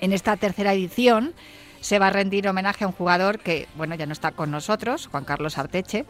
En 0.00 0.12
esta 0.12 0.36
tercera 0.36 0.72
edición 0.72 1.34
se 1.80 1.98
va 1.98 2.08
a 2.08 2.10
rendir 2.10 2.48
homenaje 2.48 2.84
a 2.84 2.88
un 2.88 2.92
jugador 2.92 3.40
que, 3.40 3.68
bueno, 3.76 3.94
ya 3.94 4.06
no 4.06 4.12
está 4.12 4.32
con 4.32 4.50
nosotros, 4.50 5.06
Juan 5.08 5.24
Carlos 5.24 5.58
Arteche. 5.58 6.06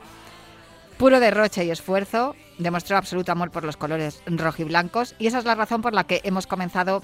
Puro 0.97 1.21
derroche 1.21 1.64
y 1.64 1.71
esfuerzo, 1.71 2.35
demostró 2.59 2.97
absoluto 2.97 3.30
amor 3.30 3.50
por 3.50 3.64
los 3.64 3.76
colores 3.76 4.21
rojiblancos 4.26 5.14
y 5.18 5.28
esa 5.28 5.38
es 5.38 5.45
la 5.45 5.54
razón 5.54 5.80
por 5.80 5.95
la 5.95 6.04
que 6.04 6.21
hemos 6.25 6.49
comenzado 6.49 7.02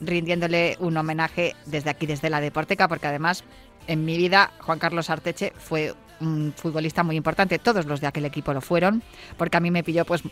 rindiéndole 0.00 0.76
un 0.78 0.96
homenaje 0.96 1.56
desde 1.66 1.90
aquí, 1.90 2.06
desde 2.06 2.30
la 2.30 2.40
Deporteca, 2.40 2.86
porque 2.86 3.08
además 3.08 3.42
en 3.88 4.04
mi 4.04 4.16
vida 4.16 4.52
Juan 4.60 4.78
Carlos 4.78 5.10
Arteche 5.10 5.52
fue 5.56 5.92
un 6.20 6.54
futbolista 6.56 7.02
muy 7.02 7.16
importante, 7.16 7.58
todos 7.58 7.84
los 7.86 8.00
de 8.00 8.06
aquel 8.06 8.24
equipo 8.24 8.52
lo 8.52 8.60
fueron, 8.60 9.02
porque 9.36 9.56
a 9.56 9.60
mí 9.60 9.72
me 9.72 9.82
pilló 9.82 10.04
pues 10.04 10.22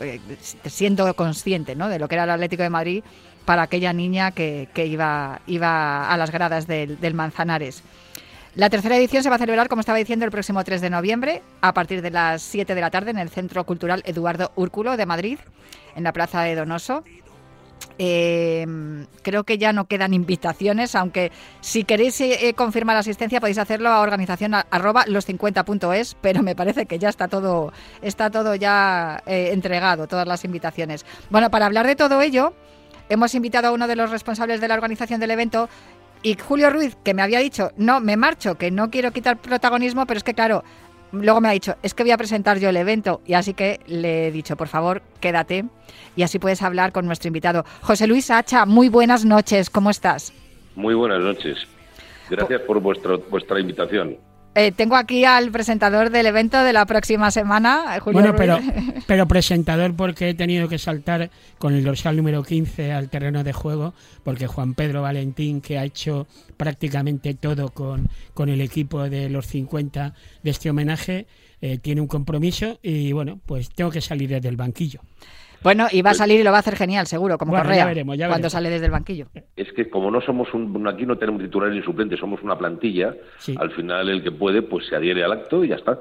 eh, 0.00 0.20
siendo 0.66 1.14
consciente 1.14 1.74
¿no? 1.74 1.88
de 1.88 1.98
lo 1.98 2.08
que 2.08 2.16
era 2.16 2.24
el 2.24 2.30
Atlético 2.30 2.62
de 2.62 2.70
Madrid 2.70 3.04
para 3.50 3.62
aquella 3.62 3.92
niña 3.92 4.30
que, 4.30 4.68
iba, 4.76 5.40
iba 5.48 6.08
a 6.08 6.16
las 6.16 6.30
gradas 6.30 6.68
del, 6.68 7.14
Manzanares. 7.14 7.82
La 8.54 8.70
tercera 8.70 8.96
edición 8.96 9.24
se 9.24 9.28
va 9.28 9.34
a 9.34 9.38
celebrar, 9.40 9.68
como 9.68 9.80
estaba 9.80 9.98
diciendo, 9.98 10.24
el 10.24 10.30
próximo 10.30 10.62
3 10.62 10.80
de 10.80 10.88
noviembre, 10.88 11.42
a 11.60 11.74
partir 11.74 12.00
de 12.00 12.12
las 12.12 12.42
7 12.42 12.76
de 12.76 12.80
la 12.80 12.92
tarde, 12.92 13.10
en 13.10 13.18
el 13.18 13.28
Centro 13.28 13.66
Cultural 13.66 14.04
Eduardo 14.06 14.52
Úrculo 14.54 14.96
de 14.96 15.04
Madrid, 15.04 15.40
en 15.96 16.04
la 16.04 16.12
Plaza 16.12 16.42
de 16.42 16.54
Donoso. 16.54 17.02
Eh, 17.98 18.64
creo 19.22 19.42
que 19.42 19.58
ya 19.58 19.72
no 19.72 19.86
quedan 19.86 20.14
invitaciones, 20.14 20.94
aunque 20.94 21.32
si 21.60 21.82
queréis 21.82 22.20
eh, 22.20 22.54
confirmar 22.56 22.94
la 22.94 23.00
asistencia 23.00 23.40
podéis 23.40 23.58
hacerlo 23.58 23.88
a 23.88 24.00
organización 24.00 24.54
arroba 24.54 25.06
los50.es, 25.06 26.16
pero 26.20 26.44
me 26.44 26.54
parece 26.54 26.86
que 26.86 27.00
ya 27.00 27.08
está 27.08 27.26
todo, 27.26 27.72
está 28.00 28.30
todo 28.30 28.54
ya 28.54 29.24
eh, 29.26 29.50
entregado, 29.52 30.06
todas 30.06 30.28
las 30.28 30.44
invitaciones. 30.44 31.04
Bueno, 31.30 31.50
para 31.50 31.66
hablar 31.66 31.88
de 31.88 31.96
todo 31.96 32.22
ello, 32.22 32.54
hemos 33.10 33.34
invitado 33.34 33.68
a 33.68 33.72
uno 33.72 33.86
de 33.86 33.96
los 33.96 34.10
responsables 34.10 34.62
de 34.62 34.68
la 34.68 34.74
organización 34.74 35.20
del 35.20 35.32
evento 35.32 35.68
y 36.22 36.36
Julio 36.38 36.70
Ruiz, 36.70 36.96
que 37.04 37.12
me 37.12 37.22
había 37.22 37.40
dicho, 37.40 37.72
no, 37.76 38.00
me 38.00 38.16
marcho, 38.16 38.56
que 38.56 38.70
no 38.70 38.90
quiero 38.90 39.10
quitar 39.10 39.38
protagonismo, 39.38 40.06
pero 40.06 40.18
es 40.18 40.24
que 40.24 40.34
claro, 40.34 40.64
luego 41.12 41.40
me 41.40 41.48
ha 41.48 41.52
dicho, 41.52 41.76
es 41.82 41.94
que 41.94 42.02
voy 42.02 42.12
a 42.12 42.18
presentar 42.18 42.58
yo 42.58 42.68
el 42.68 42.76
evento. 42.76 43.20
Y 43.26 43.34
así 43.34 43.54
que 43.54 43.80
le 43.86 44.28
he 44.28 44.32
dicho, 44.32 44.56
por 44.56 44.68
favor, 44.68 45.02
quédate 45.20 45.64
y 46.16 46.22
así 46.22 46.38
puedes 46.38 46.62
hablar 46.62 46.92
con 46.92 47.06
nuestro 47.06 47.28
invitado. 47.28 47.64
José 47.82 48.06
Luis 48.06 48.30
Hacha, 48.30 48.66
muy 48.66 48.88
buenas 48.88 49.24
noches, 49.24 49.70
¿cómo 49.70 49.90
estás? 49.90 50.32
Muy 50.76 50.94
buenas 50.94 51.20
noches. 51.20 51.66
Gracias 52.28 52.60
por 52.62 52.80
vuestro, 52.80 53.18
vuestra 53.30 53.58
invitación. 53.58 54.16
Eh, 54.56 54.72
tengo 54.72 54.96
aquí 54.96 55.24
al 55.24 55.52
presentador 55.52 56.10
del 56.10 56.26
evento 56.26 56.62
de 56.64 56.72
la 56.72 56.84
próxima 56.84 57.30
semana, 57.30 57.96
eh, 57.96 58.00
Julio 58.00 58.20
Bueno, 58.20 58.36
pero, 58.36 58.58
pero 59.06 59.28
presentador 59.28 59.94
porque 59.94 60.30
he 60.30 60.34
tenido 60.34 60.68
que 60.68 60.78
saltar 60.78 61.30
con 61.58 61.74
el 61.74 61.84
dorsal 61.84 62.16
número 62.16 62.42
15 62.42 62.92
al 62.92 63.08
terreno 63.08 63.44
de 63.44 63.52
juego, 63.52 63.94
porque 64.24 64.48
Juan 64.48 64.74
Pedro 64.74 65.02
Valentín, 65.02 65.60
que 65.60 65.78
ha 65.78 65.84
hecho 65.84 66.26
prácticamente 66.56 67.34
todo 67.34 67.68
con, 67.70 68.08
con 68.34 68.48
el 68.48 68.60
equipo 68.60 69.08
de 69.08 69.30
los 69.30 69.46
50 69.46 70.14
de 70.42 70.50
este 70.50 70.68
homenaje, 70.68 71.26
eh, 71.62 71.78
tiene 71.78 72.00
un 72.00 72.08
compromiso 72.08 72.80
y 72.82 73.12
bueno, 73.12 73.38
pues 73.46 73.70
tengo 73.70 73.90
que 73.90 74.00
salir 74.00 74.30
desde 74.30 74.48
el 74.48 74.56
banquillo. 74.56 75.00
Bueno, 75.62 75.88
y 75.90 76.00
va 76.02 76.10
a 76.10 76.14
salir 76.14 76.40
y 76.40 76.42
lo 76.42 76.50
va 76.52 76.56
a 76.58 76.60
hacer 76.60 76.76
genial, 76.76 77.06
seguro, 77.06 77.36
como 77.36 77.50
Bueno, 77.52 77.64
ya 77.64 77.68
Correa, 77.70 77.84
veremos, 77.86 78.16
ya 78.16 78.26
cuando 78.28 78.36
veremos. 78.46 78.52
sale 78.52 78.70
desde 78.70 78.86
el 78.86 78.90
banquillo. 78.92 79.26
Es 79.56 79.72
que 79.74 79.90
como 79.90 80.10
no 80.10 80.20
somos 80.22 80.52
un, 80.54 80.86
aquí 80.88 81.04
no 81.04 81.18
tenemos 81.18 81.42
titular 81.42 81.70
ni 81.70 81.82
suplente, 81.82 82.16
somos 82.16 82.42
una 82.42 82.56
plantilla, 82.56 83.14
Sí. 83.38 83.54
al 83.58 83.70
final 83.72 84.08
el 84.08 84.22
que 84.22 84.32
puede 84.32 84.62
pues 84.62 84.86
se 84.88 84.96
adhiere 84.96 85.22
al 85.22 85.32
acto 85.32 85.62
y 85.64 85.68
ya 85.68 85.76
está. 85.76 85.98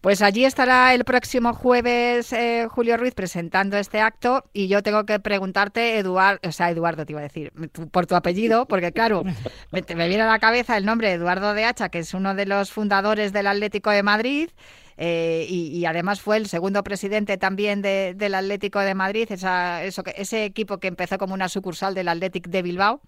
Pues 0.00 0.20
allí 0.20 0.44
estará 0.44 0.94
el 0.94 1.04
próximo 1.04 1.52
jueves 1.54 2.32
eh, 2.32 2.66
Julio 2.68 2.96
Ruiz 2.96 3.14
presentando 3.14 3.76
este 3.76 4.00
acto 4.00 4.42
y 4.52 4.66
yo 4.66 4.82
tengo 4.82 5.06
que 5.06 5.20
preguntarte, 5.20 5.98
Eduardo, 5.98 6.40
o 6.48 6.50
sea, 6.50 6.70
Eduardo 6.70 7.06
te 7.06 7.12
iba 7.12 7.20
a 7.20 7.24
decir, 7.24 7.52
tu- 7.72 7.88
por 7.88 8.06
tu 8.06 8.16
apellido, 8.16 8.66
porque 8.66 8.90
claro, 8.90 9.22
me, 9.70 9.84
me 9.94 10.08
viene 10.08 10.24
a 10.24 10.26
la 10.26 10.40
cabeza 10.40 10.76
el 10.76 10.84
nombre 10.86 11.06
de 11.08 11.14
Eduardo 11.14 11.54
de 11.54 11.64
Hacha, 11.64 11.88
que 11.88 12.00
es 12.00 12.14
uno 12.14 12.34
de 12.34 12.46
los 12.46 12.72
fundadores 12.72 13.32
del 13.32 13.46
Atlético 13.46 13.90
de 13.90 14.02
Madrid. 14.02 14.50
Eh, 14.96 15.46
y, 15.48 15.68
y 15.78 15.86
además 15.86 16.20
fue 16.20 16.36
el 16.36 16.46
segundo 16.46 16.82
presidente 16.84 17.38
también 17.38 17.82
de- 17.82 18.14
del 18.16 18.34
Atlético 18.34 18.80
de 18.80 18.94
Madrid, 18.94 19.26
esa, 19.30 19.82
eso 19.84 20.02
ese 20.16 20.44
equipo 20.44 20.78
que 20.78 20.88
empezó 20.88 21.18
como 21.18 21.34
una 21.34 21.48
sucursal 21.48 21.94
del 21.94 22.08
Athletic 22.08 22.48
de 22.48 22.62
Bilbao. 22.62 23.00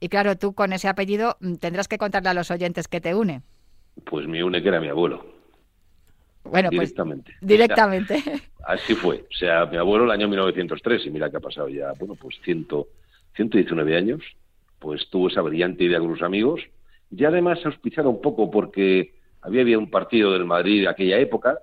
Y 0.00 0.08
claro, 0.08 0.36
tú 0.36 0.54
con 0.54 0.72
ese 0.72 0.88
apellido 0.88 1.36
mm, 1.40 1.54
tendrás 1.56 1.88
que 1.88 1.98
contarle 1.98 2.30
a 2.30 2.34
los 2.34 2.50
oyentes 2.50 2.88
que 2.88 3.00
te 3.00 3.14
une. 3.14 3.42
Pues 4.04 4.26
me 4.26 4.42
une 4.42 4.62
que 4.62 4.68
era 4.68 4.80
mi 4.80 4.88
abuelo, 4.88 5.24
Bueno, 6.44 6.70
pues 6.70 6.88
directamente. 6.90 7.32
directamente. 7.40 8.22
Así 8.66 8.94
fue. 8.94 9.24
O 9.30 9.34
sea, 9.36 9.66
mi 9.66 9.76
abuelo 9.76 10.04
el 10.04 10.10
año 10.10 10.28
1903, 10.28 11.06
y 11.06 11.10
mira 11.10 11.30
que 11.30 11.36
ha 11.36 11.40
pasado 11.40 11.68
ya, 11.68 11.92
bueno, 11.98 12.14
pues 12.14 12.36
ciento, 12.44 12.88
119 13.36 13.96
años, 13.96 14.22
pues 14.78 15.08
tuvo 15.10 15.28
esa 15.28 15.42
brillante 15.42 15.84
idea 15.84 15.98
con 16.00 16.12
sus 16.14 16.22
amigos, 16.22 16.60
y 17.10 17.24
además 17.24 17.58
auspiciada 17.64 18.08
un 18.08 18.20
poco 18.22 18.50
porque 18.50 19.14
había 19.42 19.62
habido 19.62 19.78
un 19.78 19.90
partido 19.90 20.32
del 20.32 20.44
Madrid 20.44 20.82
de 20.82 20.88
aquella 20.88 21.18
época, 21.18 21.58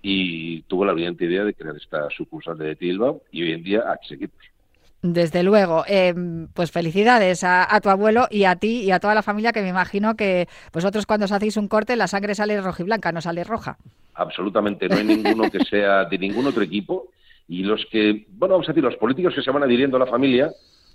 y 0.00 0.62
tuvo 0.62 0.84
la 0.84 0.92
brillante 0.92 1.24
idea 1.24 1.44
de 1.44 1.54
crear 1.54 1.76
esta 1.76 2.08
sucursal 2.10 2.56
de 2.56 2.74
Bilbao, 2.74 3.22
y 3.32 3.42
hoy 3.42 3.52
en 3.52 3.62
día 3.62 3.82
aquí 3.92 4.08
seguimos. 4.08 4.36
Desde 5.02 5.42
luego, 5.44 5.84
Eh, 5.86 6.12
pues 6.54 6.72
felicidades 6.72 7.44
a, 7.44 7.72
a 7.72 7.80
tu 7.80 7.88
abuelo 7.88 8.26
y 8.30 8.44
a 8.44 8.56
ti 8.56 8.80
y 8.82 8.90
a 8.90 8.98
toda 8.98 9.14
la 9.14 9.22
familia 9.22 9.52
que 9.52 9.62
me 9.62 9.68
imagino 9.68 10.16
que 10.16 10.48
vosotros 10.72 11.06
cuando 11.06 11.26
os 11.26 11.32
hacéis 11.32 11.56
un 11.56 11.68
corte 11.68 11.94
la 11.94 12.08
sangre 12.08 12.34
sale 12.34 12.60
rojiblanca, 12.60 13.12
no 13.12 13.20
sale 13.20 13.44
roja. 13.44 13.78
absolutamente 14.14 14.88
no 14.88 14.96
hay 14.96 15.04
ninguno 15.04 15.48
que 15.50 15.64
sea 15.64 16.04
de 16.04 16.18
ningún 16.18 16.46
otro 16.46 16.62
equipo 16.64 17.10
y 17.46 17.62
los 17.62 17.86
que, 17.92 18.26
bueno, 18.30 18.54
vamos 18.54 18.68
a 18.68 18.72
decir, 18.72 18.82
los 18.82 18.96
políticos 18.96 19.34
que 19.34 19.42
se 19.42 19.50
van 19.52 19.62
adhiriendo 19.62 19.96
a 19.96 20.00
la 20.00 20.06
familia 20.06 20.50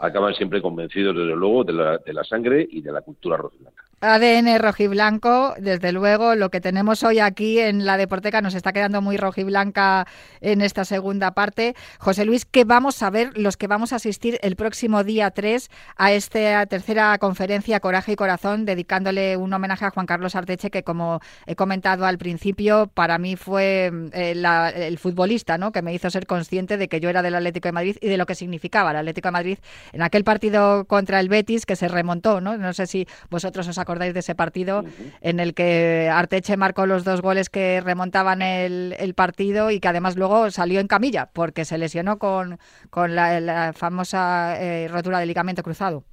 acaban 0.05 0.33
siempre 0.35 0.61
convencidos, 0.61 1.15
desde 1.15 1.35
luego, 1.35 1.63
de 1.63 1.73
la, 1.73 1.97
de 1.97 2.13
la 2.13 2.23
sangre 2.23 2.67
y 2.69 2.81
de 2.81 2.91
la 2.91 3.01
cultura 3.01 3.37
rojiblanca. 3.37 3.83
ADN 4.05 4.59
rojiblanco, 4.59 5.53
desde 5.59 5.93
luego, 5.93 6.35
lo 6.35 6.49
que 6.49 6.59
tenemos 6.59 7.03
hoy 7.03 7.19
aquí 7.19 7.59
en 7.59 7.85
la 7.85 7.95
Deporteca 7.95 8.41
nos 8.41 8.53
está 8.53 8.73
quedando 8.73 9.01
muy 9.01 9.15
rojiblanca 9.15 10.05
en 10.41 10.59
esta 10.59 10.83
segunda 10.83 11.31
parte. 11.31 11.73
José 11.99 12.25
Luis, 12.25 12.43
¿qué 12.43 12.65
vamos 12.65 13.01
a 13.01 13.09
ver 13.09 13.37
los 13.37 13.55
que 13.55 13.67
vamos 13.67 13.93
a 13.93 13.95
asistir 13.95 14.39
el 14.41 14.57
próximo 14.57 15.05
día 15.05 15.31
3 15.31 15.69
a 15.95 16.11
esta 16.11 16.65
tercera 16.65 17.17
conferencia 17.17 17.79
Coraje 17.79 18.11
y 18.11 18.15
Corazón, 18.17 18.65
dedicándole 18.65 19.37
un 19.37 19.53
homenaje 19.53 19.85
a 19.85 19.89
Juan 19.91 20.05
Carlos 20.05 20.35
Arteche, 20.35 20.69
que 20.69 20.83
como 20.83 21.21
he 21.47 21.55
comentado 21.55 22.05
al 22.05 22.17
principio, 22.17 22.91
para 22.93 23.17
mí 23.17 23.37
fue 23.37 23.89
eh, 24.11 24.35
la- 24.35 24.69
el 24.69 24.97
futbolista 24.97 25.57
¿no? 25.57 25.71
que 25.71 25.81
me 25.81 25.93
hizo 25.93 26.09
ser 26.09 26.25
consciente 26.27 26.75
de 26.75 26.89
que 26.89 26.99
yo 26.99 27.09
era 27.09 27.21
del 27.21 27.35
Atlético 27.35 27.69
de 27.69 27.73
Madrid 27.73 27.95
y 28.01 28.09
de 28.09 28.17
lo 28.17 28.25
que 28.25 28.35
significaba 28.35 28.91
el 28.91 28.97
Atlético 28.97 29.29
de 29.29 29.31
Madrid 29.31 29.57
en 29.93 30.01
aquel 30.01 30.23
partido 30.23 30.85
contra 30.85 31.19
el 31.19 31.29
Betis 31.29 31.65
que 31.65 31.75
se 31.75 31.87
remontó. 31.87 32.41
No, 32.41 32.57
no 32.57 32.73
sé 32.73 32.87
si 32.87 33.07
vosotros 33.29 33.67
os 33.67 33.77
acordáis 33.77 34.13
de 34.13 34.19
ese 34.19 34.35
partido 34.35 34.83
en 35.21 35.39
el 35.39 35.53
que 35.53 36.09
Arteche 36.11 36.57
marcó 36.57 36.85
los 36.85 37.03
dos 37.03 37.21
goles 37.21 37.49
que 37.49 37.79
remontaban 37.81 38.41
el, 38.41 38.95
el 38.99 39.13
partido 39.13 39.71
y 39.71 39.79
que 39.79 39.87
además 39.87 40.17
luego 40.17 40.51
salió 40.51 40.79
en 40.79 40.87
camilla 40.87 41.29
porque 41.31 41.65
se 41.65 41.77
lesionó 41.77 42.17
con, 42.17 42.57
con 42.89 43.15
la, 43.15 43.39
la 43.39 43.73
famosa 43.73 44.61
eh, 44.61 44.87
rotura 44.87 45.19
del 45.19 45.27
ligamento 45.27 45.63
cruzado. 45.63 46.03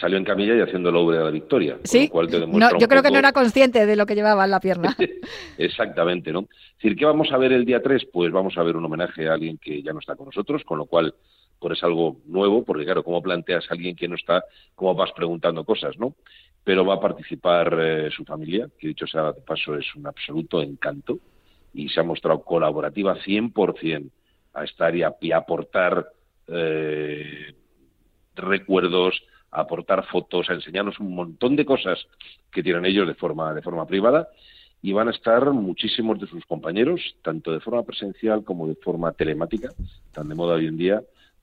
Salió 0.00 0.16
en 0.16 0.24
camilla 0.24 0.56
y 0.56 0.60
haciendo 0.60 0.90
la 0.90 0.98
obra 0.98 1.18
de 1.18 1.24
la 1.24 1.30
victoria. 1.30 1.74
con 1.74 1.86
Sí, 1.86 2.06
lo 2.06 2.12
cual 2.12 2.28
te 2.28 2.46
no, 2.46 2.78
yo 2.78 2.88
creo 2.88 3.02
que 3.02 3.10
no 3.10 3.18
era 3.18 3.32
consciente 3.32 3.84
de 3.84 3.96
lo 3.96 4.06
que 4.06 4.14
llevaba 4.14 4.44
en 4.44 4.50
la 4.50 4.60
pierna. 4.60 4.96
Exactamente, 5.58 6.32
¿no? 6.32 6.40
Es 6.40 6.76
decir, 6.76 6.96
¿qué 6.96 7.04
vamos 7.04 7.30
a 7.30 7.36
ver 7.36 7.52
el 7.52 7.66
día 7.66 7.82
3? 7.82 8.06
Pues 8.10 8.32
vamos 8.32 8.56
a 8.56 8.62
ver 8.62 8.76
un 8.76 8.84
homenaje 8.84 9.28
a 9.28 9.34
alguien 9.34 9.58
que 9.58 9.82
ya 9.82 9.92
no 9.92 9.98
está 9.98 10.16
con 10.16 10.26
nosotros, 10.26 10.62
con 10.64 10.78
lo 10.78 10.86
cual 10.86 11.14
pues 11.62 11.78
es 11.78 11.84
algo 11.84 12.16
nuevo, 12.26 12.64
porque 12.64 12.84
claro, 12.84 13.04
¿cómo 13.04 13.22
planteas 13.22 13.64
a 13.70 13.74
alguien 13.74 13.94
que 13.94 14.08
no 14.08 14.16
está? 14.16 14.44
¿Cómo 14.74 14.94
vas 14.96 15.12
preguntando 15.12 15.64
cosas, 15.64 15.96
no? 15.96 16.16
Pero 16.64 16.84
va 16.84 16.94
a 16.94 17.00
participar 17.00 17.78
eh, 17.80 18.10
su 18.10 18.24
familia, 18.24 18.68
que 18.78 18.88
dicho 18.88 19.06
sea 19.06 19.32
de 19.32 19.40
paso 19.40 19.76
es 19.76 19.86
un 19.94 20.06
absoluto 20.06 20.60
encanto 20.60 21.20
y 21.72 21.88
se 21.88 22.00
ha 22.00 22.02
mostrado 22.02 22.42
colaborativa 22.42 23.16
100% 23.16 24.10
a 24.54 24.64
estar 24.64 24.94
y 24.94 25.02
a, 25.02 25.36
aportar 25.36 26.08
eh, 26.48 27.54
recuerdos, 28.34 29.22
a 29.52 29.60
aportar 29.60 30.04
fotos, 30.06 30.50
a 30.50 30.54
enseñarnos 30.54 30.98
un 30.98 31.14
montón 31.14 31.54
de 31.54 31.64
cosas 31.64 32.04
que 32.50 32.62
tienen 32.62 32.84
ellos 32.84 33.06
de 33.06 33.14
forma, 33.14 33.54
de 33.54 33.62
forma 33.62 33.86
privada 33.86 34.28
y 34.82 34.92
van 34.92 35.06
a 35.06 35.12
estar 35.12 35.48
muchísimos 35.52 36.20
de 36.20 36.26
sus 36.26 36.44
compañeros, 36.44 37.00
tanto 37.22 37.52
de 37.52 37.60
forma 37.60 37.84
presencial 37.84 38.42
como 38.42 38.66
de 38.66 38.74
forma 38.74 39.12
telemática, 39.12 39.70
tan 40.12 40.28
de 40.28 40.34
moda 40.34 40.54
hoy 40.56 40.66
en 40.66 40.76
día, 40.76 41.02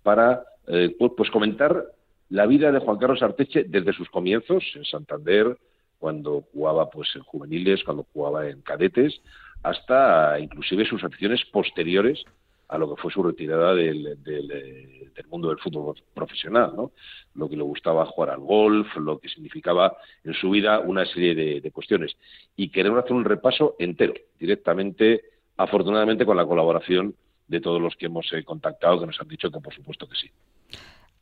para 0.10 0.44
eh, 0.66 0.96
pues, 0.98 1.30
comentar 1.30 1.86
la 2.30 2.48
vida 2.48 2.72
de 2.72 2.80
Juan 2.80 2.98
Carlos 2.98 3.22
Arteche 3.22 3.66
desde 3.66 3.94
sus 3.94 4.10
comienzos 4.10 4.64
en 4.74 4.84
Santander, 4.84 5.56
cuando 6.00 6.42
jugaba 6.52 6.90
pues 6.90 7.16
en 7.16 7.22
juveniles, 7.22 7.84
cuando 7.84 8.08
jugaba 8.12 8.50
en 8.50 8.64
cadetes, 8.64 9.22
hasta 9.62 10.40
inclusive 10.40 10.84
sus 10.86 11.04
acciones 11.04 11.46
posteriores 11.52 12.24
a 12.70 12.80
lo 12.80 12.90
que 12.90 13.00
fue 13.00 13.12
su 13.12 13.22
retirada 13.22 13.76
del, 13.76 14.18
del, 14.24 14.52
eh, 14.52 15.12
del 15.16 15.28
mundo 15.28 15.50
del 15.50 15.60
fútbol 15.60 15.96
profesional, 16.16 16.74
¿no? 16.76 16.92
Lo 17.36 17.48
que 17.48 17.56
le 17.56 17.62
gustaba 17.62 18.08
jugar 18.08 18.32
al 18.32 18.40
golf, 18.40 18.88
lo 18.98 19.20
que 19.20 19.30
significaba 19.30 19.96
en 20.24 20.34
su 20.34 20.50
vida 20.50 20.80
una 20.80 21.06
serie 21.06 21.36
de, 21.36 21.62
de 21.62 21.72
cuestiones. 21.72 22.18
Y 22.56 22.70
queremos 22.70 23.04
hacer 23.04 23.14
un 23.14 23.26
repaso 23.26 23.76
entero, 23.78 24.16
directamente, 24.40 25.22
afortunadamente 25.56 26.26
con 26.26 26.36
la 26.36 26.48
colaboración 26.48 27.14
de 27.50 27.60
todos 27.60 27.82
los 27.82 27.96
que 27.96 28.06
hemos 28.06 28.32
eh, 28.32 28.44
contactado, 28.44 29.00
que 29.00 29.08
nos 29.08 29.20
han 29.20 29.28
dicho 29.28 29.52
que 29.52 29.60
por 29.60 29.74
supuesto 29.74 30.08
que 30.08 30.16
sí. 30.16 30.32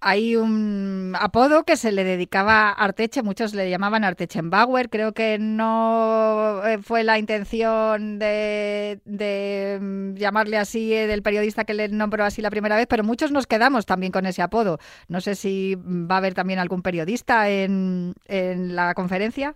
hay 0.02 0.36
un 0.36 1.16
apodo 1.20 1.64
que 1.64 1.78
se 1.78 1.92
le 1.92 2.04
dedicaba 2.04 2.70
a 2.70 2.74
Arteche, 2.74 3.24
muchos 3.24 3.56
le 3.56 3.70
llamaban 3.70 4.04
Artechenbauer, 4.04 4.90
creo 4.90 5.14
que 5.14 5.40
no 5.40 6.62
eh, 6.66 6.80
fue 6.80 7.04
la 7.04 7.18
intención 7.18 8.20
de, 8.20 9.00
de 9.06 9.80
mm, 9.82 10.16
llamarle 10.16 10.58
así 10.58 10.94
eh, 10.94 11.08
del 11.08 11.24
periodista 11.24 11.64
que 11.64 11.74
le 11.74 11.88
nombró 11.88 12.26
así 12.26 12.42
la 12.42 12.52
primera 12.52 12.76
vez, 12.76 12.88
pero 12.88 13.04
muchos 13.06 13.32
nos 13.32 13.48
quedamos 13.48 13.86
también 13.86 14.12
con 14.12 14.26
ese 14.26 14.42
apodo. 14.42 14.80
No 15.08 15.22
sé 15.22 15.34
si 15.36 15.76
va 15.76 16.16
a 16.16 16.18
haber 16.20 16.34
también 16.34 16.60
algún 16.60 16.82
periodista 16.82 17.50
en, 17.50 18.14
en 18.28 18.76
la 18.76 18.94
conferencia. 18.94 19.56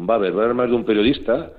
Va 0.00 0.14
a 0.14 0.16
haber, 0.16 0.34
va 0.34 0.40
a 0.40 0.44
haber 0.44 0.56
más 0.56 0.68
de 0.70 0.76
un 0.76 0.84
periodista 0.84 1.52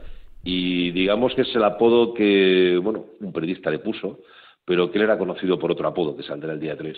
y 0.46 0.92
digamos 0.92 1.34
que 1.34 1.42
es 1.42 1.56
el 1.56 1.64
apodo 1.64 2.14
que, 2.14 2.80
bueno, 2.82 3.08
un 3.20 3.34
periodista 3.34 3.72
le 3.72 3.80
puso, 3.80 4.20
pero 4.64 4.92
que 4.92 5.00
él 5.00 5.04
era 5.04 5.18
conocido 5.18 5.58
por 5.58 5.72
otro 5.72 5.88
apodo 5.88 6.16
que 6.16 6.24
saldrá 6.24 6.54
el 6.54 6.60
día 6.60 6.78
3 6.78 6.96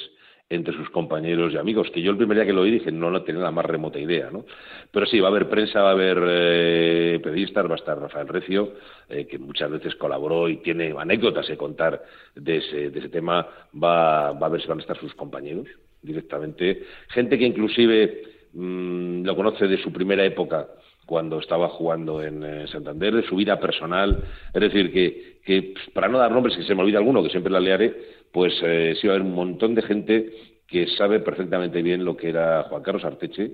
entre 0.50 0.74
sus 0.74 0.90
compañeros 0.90 1.54
y 1.54 1.58
amigos, 1.58 1.90
que 1.92 2.02
yo 2.02 2.12
el 2.12 2.18
primer 2.18 2.38
día 2.38 2.46
que 2.46 2.54
lo 2.54 2.62
oí 2.62 2.72
dije, 2.72 2.92
no, 2.92 3.10
no 3.10 3.24
tenía 3.24 3.42
la 3.42 3.52
más 3.52 3.66
remota 3.66 4.00
idea, 4.00 4.30
¿no? 4.32 4.46
Pero 4.92 5.06
sí, 5.06 5.20
va 5.20 5.28
a 5.28 5.32
haber 5.32 5.50
prensa, 5.50 5.82
va 5.82 5.90
a 5.90 5.94
haber 5.94 6.24
eh, 6.26 7.20
periodistas, 7.22 7.70
va 7.70 7.74
a 7.74 7.78
estar 7.78 8.00
Rafael 8.00 8.28
Recio, 8.28 8.74
eh, 9.10 9.28
que 9.28 9.38
muchas 9.40 9.70
veces 9.72 9.96
colaboró 9.96 10.48
y 10.48 10.58
tiene 10.58 10.94
anécdotas 10.98 11.48
que 11.48 11.58
contar 11.58 12.02
de 12.36 12.58
ese, 12.58 12.90
de 12.92 13.00
ese 13.00 13.10
tema, 13.10 13.46
va, 13.76 14.32
va 14.32 14.48
a 14.48 14.50
ver 14.50 14.62
si 14.62 14.68
van 14.68 14.80
a 14.80 14.82
estar 14.82 14.98
sus 14.98 15.14
compañeros 15.16 15.68
directamente, 16.02 16.84
gente 17.10 17.38
que 17.38 17.46
inclusive 17.46 18.24
mm, 18.54 19.24
lo 19.24 19.36
conoce 19.36 19.68
de 19.68 19.78
su 19.82 19.92
primera 19.92 20.24
época 20.24 20.68
cuando 21.08 21.40
estaba 21.40 21.70
jugando 21.70 22.22
en 22.22 22.44
eh, 22.44 22.68
Santander, 22.68 23.16
de 23.16 23.24
su 23.24 23.38
vida 23.38 23.60
personal, 23.60 24.24
es 24.54 24.62
decir, 24.62 24.92
que, 24.92 25.40
que 25.44 25.72
pues, 25.74 25.90
para 25.94 26.10
no 26.10 26.20
dar 26.20 26.32
nombres, 26.32 26.56
que 26.58 26.64
se 26.64 26.76
me 26.76 26.82
olvida 26.82 27.00
alguno, 27.00 27.24
que 27.24 27.30
siempre 27.30 27.52
la 27.52 27.62
learé, 27.62 27.96
pues 28.32 28.54
eh, 28.62 28.94
sí 29.00 29.08
va 29.08 29.14
a 29.14 29.16
haber 29.16 29.26
un 29.26 29.34
montón 29.34 29.74
de 29.74 29.82
gente 29.82 30.34
que 30.68 30.86
sabe 30.98 31.22
perfectamente 31.22 31.82
bien 31.82 32.04
lo 32.04 32.18
que 32.18 32.28
era 32.28 32.64
Juan 32.64 32.84
Carlos 32.84 33.06
Arteche, 33.06 33.54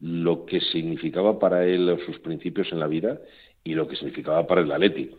lo 0.00 0.44
que 0.44 0.60
significaba 0.60 1.38
para 1.38 1.64
él 1.64 1.98
sus 2.04 2.18
principios 2.18 2.70
en 2.72 2.80
la 2.80 2.88
vida 2.88 3.20
y 3.62 3.74
lo 3.74 3.86
que 3.86 3.94
significaba 3.94 4.44
para 4.46 4.62
el 4.62 4.72
Atleti. 4.72 5.10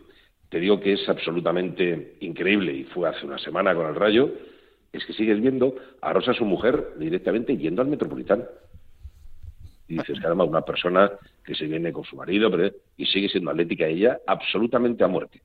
Te 0.50 0.60
digo 0.60 0.80
que 0.80 0.92
es 0.92 1.08
absolutamente 1.08 2.16
increíble 2.20 2.74
y 2.74 2.84
fue 2.84 3.08
hace 3.08 3.24
una 3.24 3.38
semana 3.38 3.74
con 3.74 3.86
el 3.86 3.94
Rayo, 3.94 4.30
es 4.92 5.04
que 5.06 5.14
sigues 5.14 5.40
viendo 5.40 5.76
a 6.02 6.12
Rosa, 6.12 6.34
su 6.34 6.44
mujer, 6.44 6.94
directamente 6.98 7.56
yendo 7.56 7.80
al 7.80 7.88
Metropolitano. 7.88 8.44
Y 9.90 9.98
dices, 9.98 10.20
caramba, 10.20 10.44
una 10.44 10.62
persona 10.62 11.10
que 11.44 11.52
se 11.56 11.66
viene 11.66 11.92
con 11.92 12.04
su 12.04 12.14
marido 12.14 12.48
pero, 12.48 12.72
y 12.96 13.06
sigue 13.06 13.28
siendo 13.28 13.50
atlética 13.50 13.86
ella 13.86 14.20
absolutamente 14.24 15.02
a 15.02 15.08
muerte. 15.08 15.42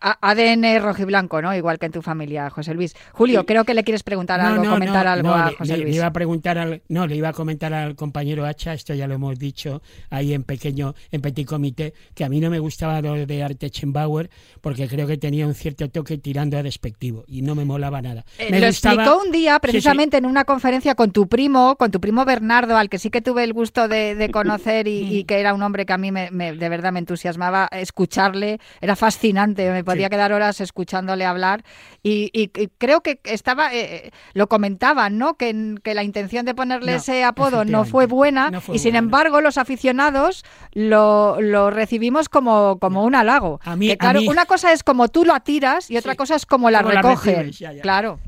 ADN 0.00 0.80
rojiblanco, 0.82 1.40
¿no? 1.40 1.54
Igual 1.54 1.78
que 1.78 1.86
en 1.86 1.92
tu 1.92 2.02
familia, 2.02 2.50
José 2.50 2.74
Luis. 2.74 2.94
Julio, 3.12 3.46
creo 3.46 3.64
que 3.64 3.74
le 3.74 3.82
quieres 3.82 4.02
preguntar 4.02 4.40
algo, 4.40 4.64
comentar 4.68 5.06
algo 5.06 5.30
a 5.32 5.52
José 5.56 5.72
le, 5.76 5.82
Luis. 5.84 5.90
Le 5.94 5.96
iba 5.96 6.06
a 6.06 6.12
preguntar 6.12 6.58
al, 6.58 6.82
no, 6.88 7.06
le 7.06 7.16
iba 7.16 7.28
a 7.30 7.32
comentar 7.32 7.72
al 7.72 7.96
compañero 7.96 8.44
Hacha, 8.44 8.74
esto 8.74 8.92
ya 8.94 9.06
lo 9.06 9.14
hemos 9.14 9.38
dicho 9.38 9.80
ahí 10.10 10.34
en 10.34 10.42
pequeño, 10.44 10.94
en 11.10 11.20
petit 11.22 11.46
comité, 11.46 11.94
que 12.14 12.24
a 12.24 12.28
mí 12.28 12.40
no 12.40 12.50
me 12.50 12.58
gustaba 12.58 13.00
lo 13.00 13.14
de 13.26 13.42
Artechenbauer 13.42 14.28
porque 14.60 14.86
creo 14.88 15.06
que 15.06 15.16
tenía 15.16 15.46
un 15.46 15.54
cierto 15.54 15.88
toque 15.88 16.18
tirando 16.18 16.58
a 16.58 16.62
despectivo 16.62 17.24
y 17.26 17.42
no 17.42 17.54
me 17.54 17.64
molaba 17.64 18.02
nada. 18.02 18.24
Eh, 18.38 18.48
me 18.50 18.60
lo 18.60 18.66
gustaba- 18.66 18.94
explicó 19.02 19.22
un 19.24 19.32
día, 19.32 19.52
Sí, 19.54 19.56
sí. 19.56 19.60
precisamente 19.62 20.16
en 20.18 20.26
una 20.26 20.44
conferencia 20.44 20.94
con 20.94 21.10
tu 21.10 21.28
primo, 21.28 21.76
con 21.76 21.90
tu 21.90 22.00
primo 22.00 22.24
Bernardo, 22.24 22.76
al 22.76 22.88
que 22.90 22.98
sí 22.98 23.10
que 23.10 23.22
tuve 23.22 23.44
el 23.44 23.52
gusto 23.54 23.88
de, 23.88 24.14
de 24.14 24.30
conocer 24.30 24.86
y, 24.88 25.16
y 25.20 25.24
que 25.24 25.40
era 25.40 25.54
un 25.54 25.62
hombre 25.62 25.86
que 25.86 25.92
a 25.94 25.98
mí 25.98 26.12
me, 26.12 26.30
me- 26.30 26.52
de 26.52 26.68
verdad 26.68 26.92
me 26.92 26.98
entusiasmaba 26.98 27.68
escucharle. 27.72 28.58
Era 28.80 28.94
fascinante, 28.96 29.69
me 29.72 29.84
podía 29.84 30.06
Sí. 30.06 30.10
quedar 30.10 30.32
horas 30.32 30.60
escuchándole 30.60 31.24
hablar. 31.24 31.64
Y, 32.02 32.30
y- 32.32 32.50
y 32.60 32.68
creo 32.78 33.00
que 33.02 33.20
estaba, 33.24 33.72
eh, 33.74 34.06
eh, 34.06 34.10
lo 34.34 34.48
comentaban, 34.48 35.18
¿no? 35.18 35.34
Que, 35.34 35.76
que 35.82 35.94
la 35.94 36.02
intención 36.02 36.44
de 36.46 36.54
ponerle 36.54 36.92
No, 36.92 36.98
ese 36.98 37.24
apodo 37.24 37.64
no 37.64 37.84
fue 37.84 38.06
buena 38.06 38.50
No 38.50 38.60
fue 38.60 38.76
y 38.76 38.78
sin 38.78 38.96
embargo 38.96 39.40
los 39.40 39.58
aficionados 39.58 40.44
lo, 40.72 41.40
lo 41.40 41.70
recibimos 41.70 42.28
como, 42.28 42.78
como 42.78 43.04
un 43.04 43.14
halago. 43.14 43.60
A 43.64 43.76
mí- 43.76 43.86
Que, 43.88 43.92
a 43.94 43.96
claro, 43.96 44.20
mí- 44.20 44.28
una 44.28 44.46
cosa 44.46 44.72
es 44.72 44.82
como 44.82 45.08
tú 45.08 45.24
lo 45.24 45.38
tiras 45.40 45.90
y 45.90 45.96
otra 45.96 46.12
Sí. 46.12 46.16
cosa 46.18 46.34
es 46.36 46.46
como 46.46 46.70
la 46.70 46.80
Como 46.82 46.92
la 46.92 47.02
recogen. 47.02 47.34
recibes, 47.36 47.58
ya, 47.58 47.72
ya. 47.72 47.82
Claro. 47.82 48.18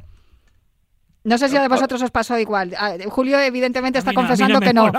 No 1.24 1.38
sé 1.38 1.48
si 1.48 1.56
a 1.56 1.68
vosotros 1.68 2.02
os 2.02 2.10
pasó 2.10 2.36
igual. 2.38 2.74
A- 2.76 2.96
Julio 3.08 3.38
evidentemente 3.38 3.98
está 3.98 4.12
confesando 4.12 4.58
que 4.58 4.72
no. 4.74 4.90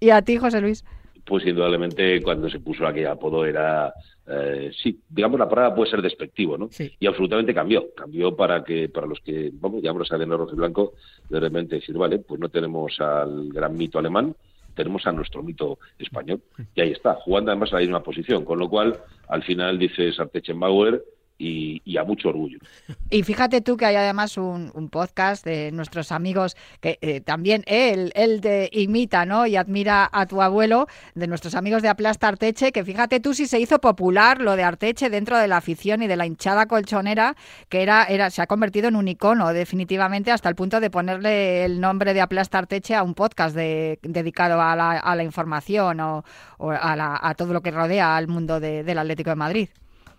¿Y 0.00 0.10
a 0.10 0.20
ti, 0.22 0.38
José 0.38 0.60
Luis? 0.60 0.84
Pues 1.26 1.44
indudablemente 1.44 2.22
cuando 2.22 2.48
se 2.48 2.60
puso 2.60 2.86
aquel 2.86 3.08
apodo 3.08 3.44
era, 3.44 3.92
eh, 4.28 4.70
sí, 4.80 5.00
digamos 5.08 5.40
la 5.40 5.48
palabra 5.48 5.74
puede 5.74 5.90
ser 5.90 6.00
despectivo, 6.00 6.56
¿no? 6.56 6.68
Sí. 6.70 6.92
Y 7.00 7.06
absolutamente 7.06 7.52
cambió, 7.52 7.92
cambió 7.96 8.36
para 8.36 8.62
que 8.62 8.88
para 8.88 9.08
los 9.08 9.18
que, 9.20 9.50
vamos, 9.54 9.82
llamamos 9.82 10.12
a 10.12 10.16
rojo 10.18 10.52
y 10.52 10.56
blanco, 10.56 10.94
de 11.28 11.40
repente 11.40 11.76
decir, 11.76 11.96
vale, 11.98 12.20
pues 12.20 12.40
no 12.40 12.48
tenemos 12.48 13.00
al 13.00 13.48
gran 13.48 13.76
mito 13.76 13.98
alemán, 13.98 14.36
tenemos 14.76 15.04
a 15.06 15.12
nuestro 15.12 15.42
mito 15.42 15.80
español. 15.98 16.40
Y 16.76 16.80
ahí 16.80 16.92
está, 16.92 17.14
jugando 17.14 17.50
además 17.50 17.72
a 17.72 17.76
la 17.76 17.80
misma 17.80 18.02
posición, 18.04 18.44
con 18.44 18.60
lo 18.60 18.68
cual 18.68 18.96
al 19.28 19.42
final 19.42 19.78
dices 19.80 20.20
Artechenbauer 20.20 21.02
y, 21.38 21.82
y 21.84 21.96
a 21.96 22.04
mucho 22.04 22.30
orgullo. 22.30 22.58
Y 23.10 23.22
fíjate 23.22 23.60
tú 23.60 23.76
que 23.76 23.86
hay 23.86 23.96
además 23.96 24.36
un, 24.38 24.70
podcast 24.90 25.44
de 25.44 25.70
nuestros 25.72 26.12
amigos 26.12 26.56
que 26.80 26.98
eh, 27.02 27.20
también 27.20 27.62
él, 27.66 28.12
él 28.14 28.40
te 28.40 28.70
imita 28.72 29.26
¿no? 29.26 29.46
y 29.46 29.56
admira 29.56 30.08
a 30.12 30.26
tu 30.26 30.40
abuelo, 30.42 30.86
de 31.14 31.26
nuestros 31.26 31.54
amigos 31.54 31.82
de 31.82 31.88
Aplasta 31.88 32.28
Arteche, 32.28 32.72
que 32.72 32.84
fíjate 32.84 33.20
tú 33.20 33.34
si 33.34 33.46
se 33.46 33.58
hizo 33.60 33.80
popular 33.80 34.40
lo 34.40 34.56
de 34.56 34.62
Arteche 34.62 35.10
dentro 35.10 35.36
de 35.38 35.48
la 35.48 35.58
afición 35.58 36.02
y 36.02 36.06
de 36.06 36.16
la 36.16 36.26
hinchada 36.26 36.66
colchonera, 36.66 37.36
que 37.68 37.82
era, 37.82 38.04
era, 38.04 38.30
se 38.30 38.42
ha 38.42 38.46
convertido 38.46 38.88
en 38.88 38.96
un 38.96 39.08
icono 39.08 39.52
definitivamente 39.52 40.30
hasta 40.30 40.48
el 40.48 40.54
punto 40.54 40.80
de 40.80 40.90
ponerle 40.90 41.64
el 41.64 41.80
nombre 41.80 42.14
de 42.14 42.20
Aplasta 42.20 42.58
Arteche 42.58 42.94
a 42.94 43.02
un 43.02 43.14
podcast 43.14 43.54
de- 43.54 43.98
dedicado 44.02 44.60
a 44.60 44.74
la, 44.76 45.22
información 45.24 46.00
o, 46.00 46.24
a, 46.58 46.96
la- 46.96 47.34
todo 47.36 47.52
lo 47.52 47.60
que 47.60 47.70
rodea 47.70 48.16
al 48.16 48.28
mundo 48.28 48.60
de- 48.60 48.84
del 48.84 48.98
Atlético 48.98 49.30
de 49.30 49.36
Madrid. 49.36 49.68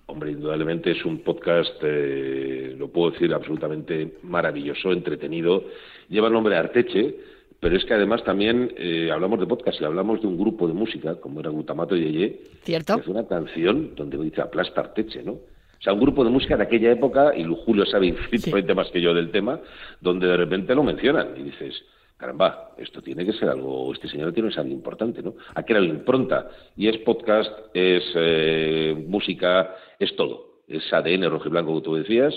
Hombre, 0.08 0.32
indudablemente 0.32 0.91
es 0.91 1.04
un 1.04 1.20
podcast, 1.20 1.76
eh, 1.82 2.74
lo 2.78 2.88
puedo 2.88 3.12
decir, 3.12 3.34
absolutamente 3.34 4.15
maravilloso, 4.24 4.93
entretenido. 4.93 5.65
Lleva 6.08 6.28
el 6.28 6.34
nombre 6.34 6.54
de 6.54 6.60
Arteche, 6.60 7.15
pero 7.60 7.76
es 7.76 7.84
que 7.84 7.93
además 7.93 8.24
también 8.24 8.74
eh, 8.78 9.12
hablamos 9.12 9.39
de 9.39 9.48
podcast 9.48 9.82
y 9.82 9.84
hablamos 9.84 10.22
de 10.22 10.28
un 10.28 10.38
grupo 10.38 10.65
de 10.65 10.74
música, 10.74 11.15
como 11.15 11.41
era 11.41 11.50
Glutamato 11.50 11.96
Yeye, 11.96 12.39
¿Cierto? 12.63 12.96
que 12.96 13.02
hace 13.02 13.12
una 13.12 13.28
canción 13.28 13.96
donde 13.96 14.17
dice 14.17 14.41
aplasta 14.41 14.80
Arteche, 14.80 15.24
¿no? 15.24 15.34
O 15.34 15.82
sea, 15.82 15.91
un 15.91 16.00
grupo 16.00 16.24
de 16.24 16.30
música 16.30 16.56
de 16.56 16.63
aquella 16.63 16.91
época, 16.91 17.34
y 17.36 17.43
Julio 17.43 17.86
sabe 17.86 18.08
infinitamente 18.08 18.74
más 18.74 18.89
que 18.89 19.02
yo 19.02 19.13
del 19.13 19.30
tema, 19.30 19.60
donde 20.00 20.26
de 20.26 20.38
repente 20.38 20.74
lo 20.74 20.84
mencionan 20.84 21.34
y 21.38 21.43
dices, 21.43 21.84
caramba, 22.17 22.71
esto 22.77 23.01
tiene 23.01 23.25
que 23.25 23.34
ser 23.34 23.49
algo, 23.49 23.93
este 23.93 24.08
señor 24.08 24.34
tiene 24.34 24.49
que 24.49 24.56
ser 24.56 24.63
algo 24.63 24.73
importante, 24.73 25.21
¿no? 25.21 25.36
Aquí 25.56 25.73
era 25.73 25.82
la 25.82 25.88
impronta, 25.88 26.49
y 26.75 26.88
es 26.88 26.97
podcast, 26.97 27.51
es 27.73 28.03
eh, 28.15 29.06
música, 29.08 29.75
es 29.99 30.15
todo, 30.15 30.62
es 30.67 30.91
ADN 30.91 31.30
rojo 31.30 31.47
y 31.47 31.51
blanco, 31.51 31.67
como 31.69 31.82
tú 31.82 31.95
decías, 31.95 32.34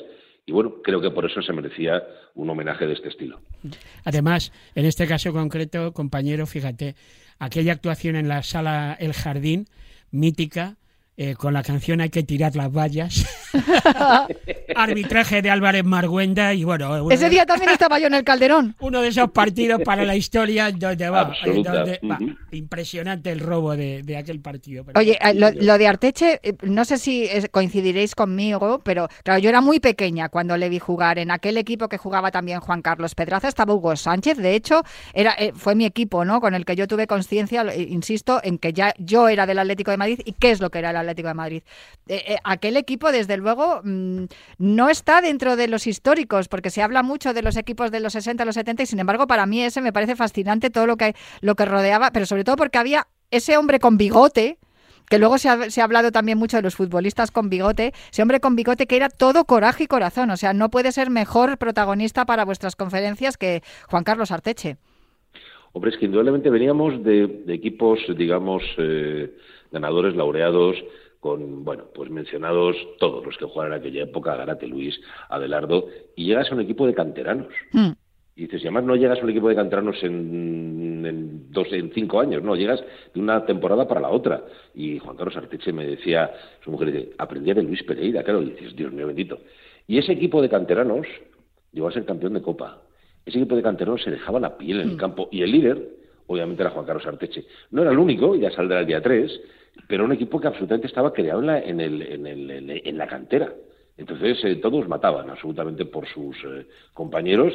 y 0.47 0.53
bueno, 0.53 0.83
creo 0.83 1.01
que 1.01 1.11
por 1.11 1.25
eso 1.25 1.43
se 1.43 1.53
merecía 1.53 2.03
un 2.35 2.51
homenaje 2.51 2.87
de 2.87 2.95
este 2.95 3.09
estilo. 3.09 3.40
Además, 4.05 4.53
en 4.75 4.87
este 4.87 5.07
caso 5.07 5.33
concreto, 5.33 5.93
compañero, 5.93 6.47
fíjate, 6.47 6.97
aquella 7.38 7.73
actuación 7.73 8.16
en 8.16 8.29
la 8.29 8.43
sala 8.43 8.97
El 8.99 9.12
Jardín, 9.12 9.66
mítica, 10.11 10.77
eh, 11.23 11.35
con 11.37 11.53
la 11.53 11.63
canción 11.63 12.01
Hay 12.01 12.09
que 12.09 12.23
tirar 12.23 12.57
las 12.57 12.73
vallas, 12.73 13.27
arbitraje 14.75 15.43
de 15.43 15.51
Álvarez 15.51 15.85
Marguenda 15.85 16.55
y 16.55 16.65
bueno, 16.65 17.05
uno, 17.05 17.11
Ese 17.11 17.29
día 17.29 17.45
también 17.45 17.71
estaba 17.71 17.99
yo 17.99 18.07
en 18.07 18.15
el 18.15 18.25
Calderón. 18.25 18.75
uno 18.81 19.03
de 19.03 19.09
esos 19.09 19.31
partidos 19.31 19.83
para 19.85 20.05
la 20.05 20.17
historia 20.17 20.71
donde 20.73 21.11
va, 21.11 21.33
eh, 21.45 21.63
donde 21.63 22.01
va. 22.09 22.19
impresionante 22.53 23.31
el 23.31 23.41
robo 23.41 23.77
de, 23.77 24.03
de 24.03 24.17
aquel 24.17 24.41
partido. 24.41 24.85
pero- 24.85 24.99
Oye, 24.99 25.19
eh, 25.21 25.35
lo, 25.35 25.51
lo 25.51 25.77
de 25.79 25.87
Arteche, 25.87 26.41
eh, 26.43 26.55
no 26.63 26.85
sé 26.87 26.97
si 26.99 27.25
eh, 27.25 27.49
coincidiréis 27.51 28.15
conmigo, 28.15 28.81
pero 28.83 29.09
claro, 29.23 29.41
yo 29.41 29.51
era 29.51 29.61
muy 29.61 29.79
pequeña 29.81 30.31
cuando 30.31 30.57
le 30.57 30.69
vi 30.71 30.79
jugar. 30.79 31.19
En 31.19 31.31
aquel 31.31 31.59
equipo 31.59 31.89
que 31.89 31.99
jugaba 31.99 32.31
también 32.31 32.61
Juan 32.61 32.81
Carlos 32.81 33.15
Pedraza 33.15 33.49
estaba 33.49 33.75
Hugo 33.75 33.95
Sánchez. 33.97 34.39
De 34.39 34.55
hecho, 34.55 34.83
era 35.13 35.35
eh, 35.39 35.53
fue 35.55 35.75
mi 35.75 35.85
equipo, 35.85 36.25
¿no? 36.25 36.41
Con 36.41 36.55
el 36.55 36.65
que 36.65 36.77
yo 36.77 36.87
tuve 36.89 37.07
conciencia, 37.07 37.63
eh, 37.63 37.83
insisto, 37.91 38.41
en 38.43 38.57
que 38.59 38.73
ya 38.73 38.95
yo 38.99 39.29
era 39.29 39.45
del 39.45 39.59
Atlético 39.59 39.91
de 39.91 39.97
Madrid 39.99 40.21
y 40.25 40.33
qué 40.33 40.51
es 40.51 40.61
lo 40.61 40.71
que 40.71 40.79
era 40.79 40.91
el 40.91 40.97
Atlético 40.97 41.10
de 41.14 41.35
Madrid. 41.35 41.62
Eh, 42.09 42.25
eh, 42.27 42.37
aquel 42.44 42.77
equipo, 42.77 43.12
desde 43.12 43.37
luego, 43.37 43.81
mm, 43.85 44.25
no 44.59 44.88
está 44.88 45.20
dentro 45.20 45.57
de 45.57 45.68
los 45.68 45.87
históricos, 45.87 46.49
porque 46.49 46.70
se 46.70 46.83
habla 46.83 47.03
mucho 47.03 47.33
de 47.35 47.42
los 47.42 47.57
equipos 47.57 47.90
de 47.90 48.01
los 48.01 48.12
60, 48.12 48.44
los 48.44 48.55
70, 48.55 48.83
y 48.83 48.87
sin 48.87 49.01
embargo, 49.01 49.27
para 49.27 49.46
mí 49.46 49.62
ese 49.62 49.81
me 49.81 49.92
parece 49.92 50.16
fascinante 50.16 50.70
todo 50.70 50.87
lo 50.87 50.96
que, 50.96 51.14
lo 51.40 51.55
que 51.55 51.64
rodeaba, 51.64 52.11
pero 52.11 52.27
sobre 52.27 52.44
todo 52.44 52.57
porque 52.57 52.79
había 52.79 53.07
ese 53.31 53.57
hombre 53.57 53.79
con 53.79 53.96
bigote, 53.96 54.59
que 55.09 55.18
luego 55.18 55.38
se 55.38 55.49
ha, 55.49 55.85
hablado 55.85 56.12
también 56.12 56.38
mucho 56.38 56.57
de 56.57 56.62
los 56.62 56.77
futbolistas 56.77 57.33
con 57.33 57.51
bigote, 57.51 57.92
ese 58.12 58.23
hombre 58.23 58.38
con 58.38 58.55
bigote 58.55 58.87
que 58.87 58.96
era 58.96 59.09
todo 59.09 59.44
coraje 59.44 59.85
y 59.85 59.87
corazón, 59.88 60.31
o 60.31 60.37
sea, 60.37 60.53
no 60.53 60.70
puede 60.70 60.92
ser 60.92 61.11
mejor 61.11 61.59
protagonista 61.59 62.25
para 62.27 62.44
vuestras 62.44 62.77
conferencias 62.77 63.37
que 63.37 63.62
Juan 63.88 64.05
Carlos 64.05 64.31
Arteche. 64.31 64.77
Hombre, 65.73 65.90
es 65.90 65.99
que 65.99 66.07
indudablemente 66.07 66.51
veníamos 66.51 67.03
de, 67.05 67.27
de 67.46 67.55
equipos, 67.55 68.01
digamos, 68.16 68.62
eh, 68.79 69.37
ganadores, 69.71 70.17
laureados, 70.17 70.77
con, 71.21 71.65
bueno, 71.65 71.85
pues 71.95 72.11
mencionados 72.11 72.77
todos 72.99 73.25
los 73.25 73.37
que 73.37 73.45
jugaron 73.45 73.75
en 73.75 73.81
aquella 73.81 74.05
época, 74.05 74.37
Garate, 74.37 74.67
Luis, 74.67 74.99
Adelardo, 75.29 75.87
y 76.17 76.27
llegas 76.27 76.51
a 76.51 76.55
un 76.55 76.63
equipo 76.63 76.87
de 76.87 76.95
canteranos. 76.95 77.53
Hmm. 77.73 77.91
Y 78.37 78.45
dices, 78.45 78.63
y 78.63 78.67
además 78.67 78.85
no 78.85 78.97
llegas 78.97 79.19
a 79.19 79.23
un 79.23 79.31
equipo 79.31 79.51
de 79.51 79.55
canteranos 79.55 80.03
en, 80.03 81.05
en, 81.05 81.53
dos, 81.53 81.69
en 81.73 81.93
cinco 81.93 82.21
años, 82.21 82.43
no, 82.43 82.57
llegas 82.57 82.83
de 83.13 83.21
una 83.21 83.45
temporada 83.45 83.87
para 83.87 84.01
la 84.01 84.09
otra. 84.09 84.43
Y 84.75 84.99
Juan 84.99 85.17
Carlos 85.17 85.37
Arteche 85.37 85.75
me 85.75 85.87
decía, 85.87 86.31
su 86.65 86.71
mujer 86.71 86.91
dice, 86.91 87.11
aprendía 87.19 87.53
de 87.53 87.65
Luis 87.65 87.83
Pereira, 87.83 88.23
claro, 88.23 88.41
y 88.41 88.53
dices, 88.53 88.75
Dios 88.75 88.91
mío 88.93 89.07
bendito. 89.07 89.41
Y 89.87 89.99
ese 89.99 90.13
equipo 90.13 90.41
de 90.41 90.49
canteranos 90.49 91.07
llegó 91.73 91.89
a 91.89 91.93
ser 91.93 92.07
campeón 92.07 92.33
de 92.33 92.41
Copa. 92.41 92.81
Ese 93.27 93.37
equipo 93.37 93.57
de 93.57 93.63
canteranos 93.63 94.03
se 94.03 94.11
dejaba 94.11 94.41
la 94.41 94.57
piel 94.57 94.81
en 94.81 94.91
el 94.91 94.97
campo. 94.97 95.29
Y 95.31 95.43
el 95.43 95.53
líder, 95.53 95.87
obviamente, 96.27 96.63
era 96.63 96.71
Juan 96.71 96.87
Carlos 96.87 97.07
Arteche. 97.07 97.45
No 97.73 97.83
era 97.83 97.91
el 97.91 97.99
único, 97.99 98.35
ya 98.37 98.51
saldrá 98.51 98.81
el 98.81 98.87
día 98.87 99.03
3, 99.03 99.41
pero 99.87 100.05
un 100.05 100.13
equipo 100.13 100.41
que 100.41 100.49
absolutamente 100.49 100.87
estaba 100.87 101.13
creado 101.13 101.41
en 101.41 101.47
la, 101.47 101.59
en 101.61 101.81
el, 101.81 102.03
en 102.03 102.27
el, 102.27 102.83
en 102.85 102.99
la 102.99 103.07
cantera. 103.07 103.53
Entonces 103.97 104.39
eh, 104.45 104.57
todos 104.57 104.89
mataban 104.89 105.29
absolutamente 105.31 105.85
por 105.85 106.07
sus 106.09 106.37
eh, 106.45 106.67
compañeros 106.95 107.53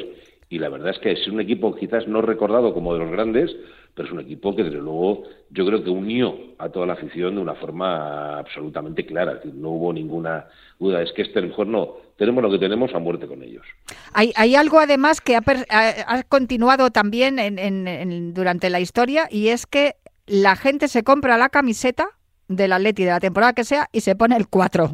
y 0.48 0.58
la 0.60 0.68
verdad 0.68 0.90
es 0.90 0.98
que 1.00 1.10
es 1.12 1.26
un 1.26 1.40
equipo 1.40 1.74
quizás 1.74 2.06
no 2.06 2.22
recordado 2.22 2.72
como 2.72 2.92
de 2.92 3.00
los 3.00 3.10
grandes, 3.10 3.56
pero 3.94 4.06
es 4.06 4.12
un 4.14 4.20
equipo 4.20 4.54
que 4.54 4.62
desde 4.62 4.76
luego 4.78 5.24
yo 5.50 5.66
creo 5.66 5.82
que 5.82 5.90
unió 5.90 6.36
a 6.58 6.68
toda 6.68 6.86
la 6.86 6.92
afición 6.92 7.34
de 7.34 7.40
una 7.40 7.54
forma 7.54 8.38
absolutamente 8.38 9.04
clara, 9.04 9.40
no 9.54 9.70
hubo 9.70 9.92
ninguna 9.92 10.46
duda, 10.78 11.02
es 11.02 11.10
que 11.14 11.22
este 11.22 11.42
mejor 11.42 11.66
no, 11.66 11.94
tenemos 12.16 12.44
lo 12.44 12.50
que 12.50 12.58
tenemos 12.60 12.94
a 12.94 13.00
muerte 13.00 13.26
con 13.26 13.42
ellos. 13.42 13.66
Hay, 14.12 14.32
hay 14.36 14.54
algo 14.54 14.78
además 14.78 15.20
que 15.20 15.34
ha, 15.34 15.42
ha- 15.70 16.22
continuado 16.24 16.90
también 16.90 17.40
en- 17.40 17.58
en- 17.58 18.32
durante 18.34 18.70
la 18.70 18.78
historia 18.78 19.26
y 19.30 19.48
es 19.48 19.66
que 19.66 19.94
la 20.26 20.56
gente 20.56 20.88
se 20.88 21.02
compra 21.02 21.38
la 21.38 21.48
camiseta 21.48 22.08
del 22.48 22.72
Atleti 22.72 23.04
de 23.04 23.10
la 23.10 23.20
temporada 23.20 23.52
que 23.52 23.64
sea 23.64 23.88
y 23.92 24.00
se 24.00 24.16
pone 24.16 24.36
el 24.36 24.48
4. 24.48 24.90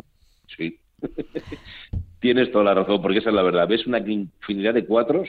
Sí. 0.57 0.79
Tienes 2.21 2.53
toda 2.53 2.65
la 2.65 2.75
razón, 2.75 3.03
porque 3.03 3.19
esa 3.19 3.31
es 3.31 3.35
la 3.35 3.43
verdad. 3.43 3.67
Ves 3.67 3.87
una 3.87 3.99
infinidad 3.99 4.75
de 4.75 4.87
cuatros 4.87 5.29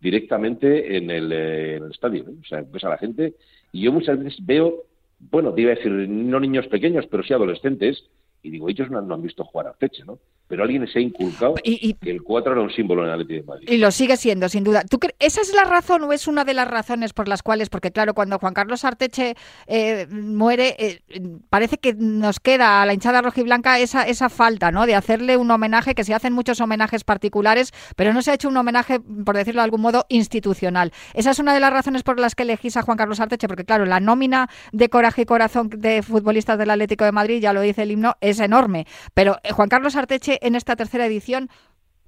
directamente 0.00 0.96
en 0.96 1.10
el, 1.10 1.30
eh, 1.32 1.80
estadio. 1.90 2.24
¿eh? 2.24 2.34
O 2.40 2.44
sea, 2.44 2.62
ves 2.62 2.82
a 2.84 2.88
la 2.88 2.98
gente 2.98 3.34
y 3.70 3.82
yo 3.82 3.92
muchas 3.92 4.18
veces 4.18 4.44
veo, 4.44 4.84
bueno, 5.18 5.54
te 5.54 5.62
iba 5.62 5.72
a 5.72 5.76
decir, 5.76 5.92
no 5.92 6.40
niños 6.40 6.66
pequeños, 6.66 7.06
pero 7.08 7.22
sí 7.22 7.32
adolescentes, 7.32 8.04
y 8.42 8.50
digo, 8.50 8.68
ellos 8.68 8.90
no, 8.90 9.00
no 9.00 9.14
han 9.14 9.22
visto 9.22 9.44
jugar 9.44 9.68
a 9.68 9.74
Teche, 9.74 10.04
¿no? 10.04 10.18
Pero 10.52 10.64
alguien 10.64 10.86
se 10.86 10.98
ha 10.98 11.00
inculcado 11.00 11.54
Y- 11.64 11.88
y- 11.88 11.94
que 11.94 12.10
el 12.10 12.22
4 12.22 12.52
era 12.52 12.60
un 12.60 12.70
símbolo 12.70 13.00
en 13.04 13.08
el 13.08 13.14
Atlético 13.14 13.40
de 13.40 13.46
Madrid. 13.46 13.68
Y 13.70 13.78
lo 13.78 13.90
sigue 13.90 14.18
siendo, 14.18 14.50
sin 14.50 14.64
duda. 14.64 14.82
¿Tú 14.84 14.98
¿Esa 15.18 15.40
es 15.40 15.54
la 15.54 15.64
razón 15.64 16.02
o 16.02 16.12
es 16.12 16.28
una 16.28 16.44
de 16.44 16.52
las 16.52 16.68
razones 16.68 17.14
por 17.14 17.26
las 17.26 17.42
cuales, 17.42 17.70
porque 17.70 17.90
claro, 17.90 18.12
cuando 18.12 18.38
Juan 18.38 18.52
Carlos 18.52 18.84
Arteche 18.84 19.34
eh, 19.66 20.06
muere, 20.10 20.76
eh, 20.78 21.00
parece 21.48 21.78
que 21.78 21.94
nos 21.94 22.38
queda 22.38 22.82
a 22.82 22.86
la 22.86 22.92
hinchada 22.92 23.22
rojiblanca 23.22 23.78
esa, 23.78 24.02
esa 24.02 24.28
falta, 24.28 24.70
¿no? 24.70 24.84
De 24.84 24.94
hacerle 24.94 25.38
un 25.38 25.50
homenaje, 25.50 25.94
que 25.94 26.04
se 26.04 26.12
hacen 26.12 26.34
muchos 26.34 26.60
homenajes 26.60 27.02
particulares, 27.02 27.72
pero 27.96 28.12
no 28.12 28.20
se 28.20 28.30
ha 28.30 28.34
hecho 28.34 28.50
un 28.50 28.56
homenaje, 28.58 29.00
por 29.00 29.34
decirlo 29.34 29.62
de 29.62 29.64
algún 29.64 29.80
modo, 29.80 30.04
institucional. 30.10 30.92
Esa 31.14 31.30
es 31.30 31.38
una 31.38 31.54
de 31.54 31.60
las 31.60 31.72
razones 31.72 32.02
por 32.02 32.20
las 32.20 32.34
que 32.34 32.42
elegís 32.42 32.76
a 32.76 32.82
Juan 32.82 32.98
Carlos 32.98 33.20
Arteche, 33.20 33.48
porque 33.48 33.64
claro, 33.64 33.86
la 33.86 34.00
nómina 34.00 34.50
de 34.72 34.90
coraje 34.90 35.22
y 35.22 35.24
corazón 35.24 35.70
de 35.70 36.02
futbolistas 36.02 36.58
del 36.58 36.68
Atlético 36.68 37.06
de 37.06 37.12
Madrid, 37.12 37.40
ya 37.40 37.54
lo 37.54 37.62
dice 37.62 37.84
el 37.84 37.92
himno, 37.92 38.16
es 38.20 38.38
enorme. 38.38 38.86
Pero 39.14 39.38
eh, 39.44 39.52
Juan 39.52 39.70
Carlos 39.70 39.96
Arteche 39.96 40.38
en 40.42 40.54
esta 40.54 40.76
tercera 40.76 41.06
edición 41.06 41.48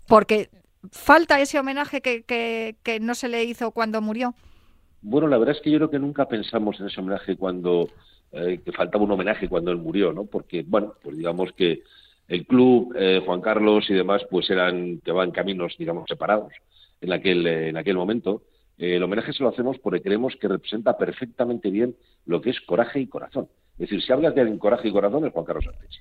porque 0.06 0.50
falta 0.90 1.40
ese 1.40 1.58
homenaje 1.58 2.00
que, 2.00 2.24
que, 2.24 2.76
que 2.82 3.00
no 3.00 3.14
se 3.14 3.28
le 3.28 3.44
hizo 3.44 3.70
cuando 3.70 4.00
murió. 4.00 4.34
Bueno, 5.00 5.28
la 5.28 5.38
verdad 5.38 5.56
es 5.56 5.62
que 5.62 5.70
yo 5.70 5.78
creo 5.78 5.90
que 5.90 5.98
nunca 5.98 6.26
pensamos 6.28 6.78
en 6.80 6.86
ese 6.86 7.00
homenaje 7.00 7.36
cuando 7.36 7.88
eh, 8.36 8.60
que 8.64 8.72
faltaba 8.72 9.04
un 9.04 9.12
homenaje 9.12 9.48
cuando 9.48 9.70
él 9.70 9.76
murió, 9.76 10.12
¿no? 10.12 10.24
Porque, 10.24 10.64
bueno, 10.66 10.94
pues 11.00 11.16
digamos 11.16 11.52
que 11.52 11.82
el 12.26 12.44
club, 12.46 12.92
eh, 12.98 13.22
Juan 13.24 13.40
Carlos 13.40 13.88
y 13.88 13.94
demás, 13.94 14.22
pues 14.28 14.50
eran 14.50 14.98
que 15.04 15.12
van 15.12 15.30
caminos, 15.30 15.76
digamos, 15.78 16.06
separados 16.08 16.52
en 17.00 17.12
aquel, 17.12 17.46
en 17.46 17.76
aquel 17.76 17.96
momento. 17.96 18.42
Eh, 18.76 18.96
el 18.96 19.04
homenaje 19.04 19.32
se 19.32 19.42
lo 19.44 19.50
hacemos 19.50 19.78
porque 19.78 20.02
creemos 20.02 20.34
que 20.34 20.48
representa 20.48 20.98
perfectamente 20.98 21.70
bien 21.70 21.94
lo 22.26 22.40
que 22.40 22.50
es 22.50 22.60
coraje 22.62 22.98
y 22.98 23.06
corazón. 23.06 23.48
Es 23.74 23.90
decir, 23.90 24.02
si 24.02 24.12
hablas 24.12 24.34
de 24.34 24.58
coraje 24.58 24.88
y 24.88 24.92
corazón, 24.92 25.24
es 25.26 25.32
Juan 25.32 25.44
Carlos 25.44 25.68
Arteche. 25.68 26.00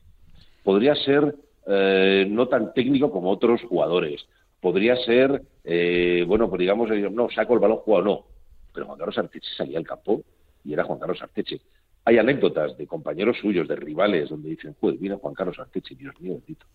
Podría 0.63 0.95
ser 0.95 1.35
eh, 1.65 2.25
no 2.29 2.47
tan 2.47 2.73
técnico 2.73 3.11
como 3.11 3.31
otros 3.31 3.61
jugadores. 3.63 4.25
Podría 4.59 4.95
ser, 4.97 5.41
eh, 5.63 6.23
bueno, 6.27 6.49
pues 6.49 6.59
digamos, 6.59 6.89
eh, 6.91 7.09
no, 7.11 7.29
saco 7.29 7.53
el 7.53 7.59
balón, 7.59 7.77
juego 7.77 8.01
no. 8.01 8.25
Pero 8.73 8.85
Juan 8.87 8.97
Carlos 8.97 9.17
Arteche 9.17 9.49
salía 9.55 9.77
al 9.77 9.85
campo 9.85 10.21
y 10.63 10.73
era 10.73 10.83
Juan 10.83 10.99
Carlos 10.99 11.21
Arteche. 11.21 11.61
Hay 12.05 12.17
anécdotas 12.17 12.77
de 12.77 12.87
compañeros 12.87 13.37
suyos, 13.39 13.67
de 13.67 13.75
rivales, 13.75 14.29
donde 14.29 14.49
dicen, 14.49 14.75
joder, 14.79 14.97
vino 14.97 15.19
Juan 15.19 15.33
Carlos 15.33 15.59
Arteche, 15.59 15.95
Dios 15.95 16.19
mío, 16.19 16.33
bendito. 16.33 16.65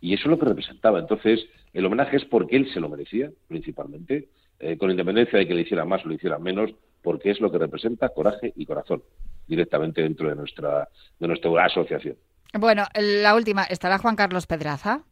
Y 0.00 0.14
eso 0.14 0.22
es 0.24 0.30
lo 0.30 0.38
que 0.38 0.46
representaba. 0.46 0.98
Entonces, 0.98 1.46
el 1.72 1.86
homenaje 1.86 2.16
es 2.16 2.24
porque 2.24 2.56
él 2.56 2.68
se 2.72 2.80
lo 2.80 2.88
merecía, 2.88 3.30
principalmente, 3.46 4.28
con 4.78 4.90
independencia 4.90 5.38
de 5.38 5.46
que 5.46 5.54
le 5.54 5.62
hiciera 5.62 5.84
más 5.84 6.04
o 6.04 6.08
le 6.08 6.16
hiciera 6.16 6.38
menos, 6.38 6.74
porque 7.02 7.30
es 7.30 7.40
lo 7.40 7.50
que 7.50 7.58
representa 7.58 8.08
coraje 8.08 8.52
y 8.56 8.66
corazón, 8.66 9.02
directamente 9.46 10.02
dentro 10.02 10.28
de 10.28 10.34
nuestra, 10.34 10.88
de 11.18 11.28
nuestra 11.28 11.64
asociación. 11.64 12.16
Bueno, 12.58 12.84
la 12.94 13.34
última, 13.34 13.64
¿estará 13.64 13.98
Juan 13.98 14.16
Carlos 14.16 14.46
Pedraza? 14.46 15.02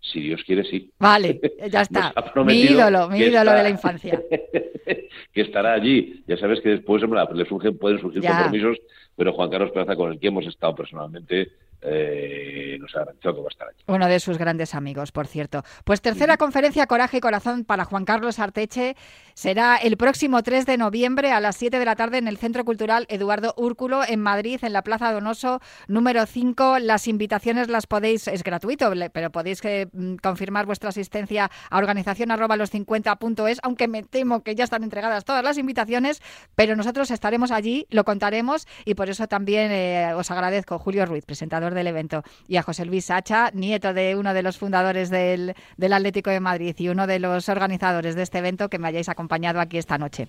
Si 0.00 0.20
Dios 0.20 0.42
quiere, 0.44 0.64
sí. 0.64 0.90
Vale, 0.98 1.40
ya 1.70 1.80
está. 1.82 2.12
Mi 2.44 2.60
ídolo, 2.62 3.08
mi 3.08 3.18
ídolo 3.18 3.38
está- 3.38 3.54
de 3.54 3.62
la 3.62 3.70
infancia. 3.70 4.20
que 5.32 5.40
estará 5.40 5.74
allí. 5.74 6.22
Ya 6.26 6.36
sabes 6.36 6.60
que 6.60 6.70
después 6.70 7.02
hombre, 7.02 7.20
le 7.34 7.44
surgen, 7.46 7.78
pueden 7.78 8.00
surgir 8.00 8.22
Ya. 8.22 8.30
compromisos, 8.36 8.78
pero 9.16 9.32
Juan 9.32 9.50
Carlos 9.50 9.70
Peraza, 9.72 9.96
con 9.96 10.12
el 10.12 10.18
que 10.20 10.28
hemos 10.28 10.46
estado 10.46 10.74
personalmente, 10.74 11.52
eh, 11.82 12.51
nos 12.82 12.94
ha 12.96 13.00
garantizado 13.00 13.36
que 13.36 13.40
va 13.40 13.46
a 13.46 13.48
estar 13.48 13.68
allí. 13.68 13.78
Uno 13.86 14.08
de 14.08 14.20
sus 14.20 14.38
grandes 14.38 14.74
amigos, 14.74 15.12
por 15.12 15.26
cierto. 15.26 15.62
Pues 15.84 16.02
tercera 16.02 16.36
conferencia 16.36 16.86
Coraje 16.86 17.18
y 17.18 17.20
Corazón 17.20 17.64
para 17.64 17.84
Juan 17.84 18.04
Carlos 18.04 18.38
Arteche 18.38 18.96
será 19.34 19.76
el 19.76 19.96
próximo 19.96 20.42
3 20.42 20.66
de 20.66 20.76
noviembre 20.76 21.32
a 21.32 21.40
las 21.40 21.56
7 21.56 21.78
de 21.78 21.84
la 21.84 21.96
tarde 21.96 22.18
en 22.18 22.28
el 22.28 22.36
Centro 22.36 22.64
Cultural 22.64 23.06
Eduardo 23.08 23.54
Úrculo 23.56 24.02
en 24.06 24.20
Madrid, 24.20 24.58
en 24.62 24.72
la 24.72 24.82
Plaza 24.82 25.12
Donoso 25.12 25.60
número 25.88 26.26
5. 26.26 26.80
Las 26.80 27.08
invitaciones 27.08 27.68
las 27.68 27.86
podéis, 27.86 28.28
es 28.28 28.42
gratuito, 28.42 28.92
pero 29.12 29.30
podéis 29.30 29.64
eh, 29.64 29.88
mm, 29.92 30.16
confirmar 30.16 30.66
vuestra 30.66 30.90
asistencia 30.90 31.50
a 31.70 31.78
organización 31.78 32.30
arroba 32.30 32.56
los 32.56 32.72
50.es, 32.72 33.60
aunque 33.62 33.88
me 33.88 34.02
temo 34.02 34.42
que 34.42 34.54
ya 34.54 34.64
están 34.64 34.82
entregadas 34.82 35.24
todas 35.24 35.44
las 35.44 35.56
invitaciones, 35.58 36.20
pero 36.54 36.76
nosotros 36.76 37.10
estaremos 37.10 37.50
allí, 37.50 37.86
lo 37.90 38.04
contaremos 38.04 38.66
y 38.84 38.94
por 38.94 39.08
eso 39.08 39.28
también 39.28 39.70
eh, 39.70 40.12
os 40.14 40.30
agradezco, 40.30 40.78
Julio 40.78 41.06
Ruiz, 41.06 41.24
presentador 41.24 41.74
del 41.74 41.86
evento, 41.86 42.22
y 42.48 42.56
a 42.56 42.62
José 42.62 42.71
Luis 42.80 43.06
Sacha, 43.06 43.50
nieto 43.52 43.92
de 43.94 44.16
uno 44.16 44.34
de 44.34 44.42
los 44.42 44.58
fundadores 44.58 45.10
del, 45.10 45.54
del 45.76 45.92
Atlético 45.92 46.30
de 46.30 46.40
Madrid 46.40 46.74
y 46.78 46.88
uno 46.88 47.06
de 47.06 47.18
los 47.18 47.48
organizadores 47.48 48.14
de 48.14 48.22
este 48.22 48.38
evento, 48.38 48.68
que 48.68 48.78
me 48.78 48.88
hayáis 48.88 49.08
acompañado 49.08 49.60
aquí 49.60 49.78
esta 49.78 49.98
noche. 49.98 50.28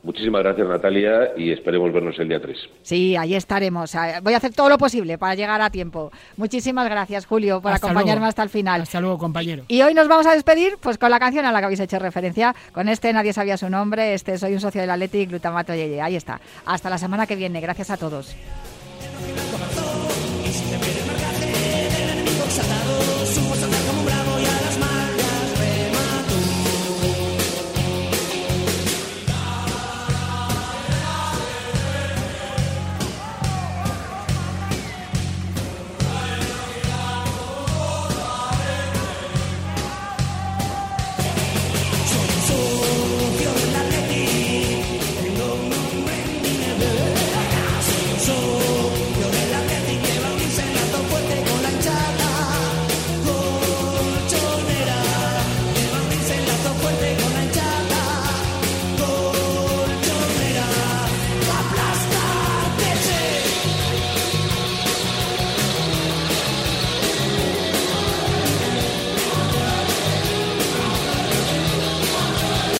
Muchísimas 0.00 0.44
gracias, 0.44 0.68
Natalia, 0.68 1.32
y 1.36 1.50
esperemos 1.50 1.92
vernos 1.92 2.16
el 2.20 2.28
día 2.28 2.40
3. 2.40 2.56
Sí, 2.82 3.16
ahí 3.16 3.34
estaremos. 3.34 3.96
Ah, 3.96 4.20
Voy 4.22 4.32
a 4.32 4.36
hacer 4.36 4.54
todo 4.54 4.68
lo 4.68 4.78
posible 4.78 5.18
para 5.18 5.34
llegar 5.34 5.60
a 5.60 5.70
tiempo. 5.70 6.12
Muchísimas 6.36 6.88
gracias, 6.88 7.26
Julio, 7.26 7.60
por 7.60 7.72
Hasta 7.72 7.88
acompañarme 7.88 8.20
luego. 8.20 8.28
hasta 8.28 8.44
el 8.44 8.48
final. 8.48 8.82
Hasta 8.82 9.00
luego, 9.00 9.18
compañero. 9.18 9.64
Y 9.66 9.82
hoy 9.82 9.94
nos 9.94 10.06
vamos 10.06 10.24
a 10.26 10.34
despedir 10.34 10.78
pues 10.80 10.98
con 10.98 11.10
la 11.10 11.18
canción 11.18 11.46
a 11.46 11.52
la 11.52 11.58
que 11.58 11.64
habéis 11.64 11.80
hecho 11.80 11.98
referencia. 11.98 12.54
Con 12.72 12.88
este 12.88 13.12
Nadie 13.12 13.32
sabía 13.32 13.56
su 13.56 13.68
nombre. 13.68 14.14
Este 14.14 14.38
Soy 14.38 14.52
un 14.54 14.60
socio 14.60 14.80
del 14.80 14.90
Athletic, 14.90 15.30
Glutamato 15.30 15.74
Yeye. 15.74 16.00
Ahí 16.00 16.14
está. 16.14 16.40
Hasta 16.64 16.88
la 16.88 16.98
semana 16.98 17.26
que 17.26 17.34
viene. 17.34 17.60
Gracias 17.60 17.90
a 17.90 17.96
todos. 17.96 18.36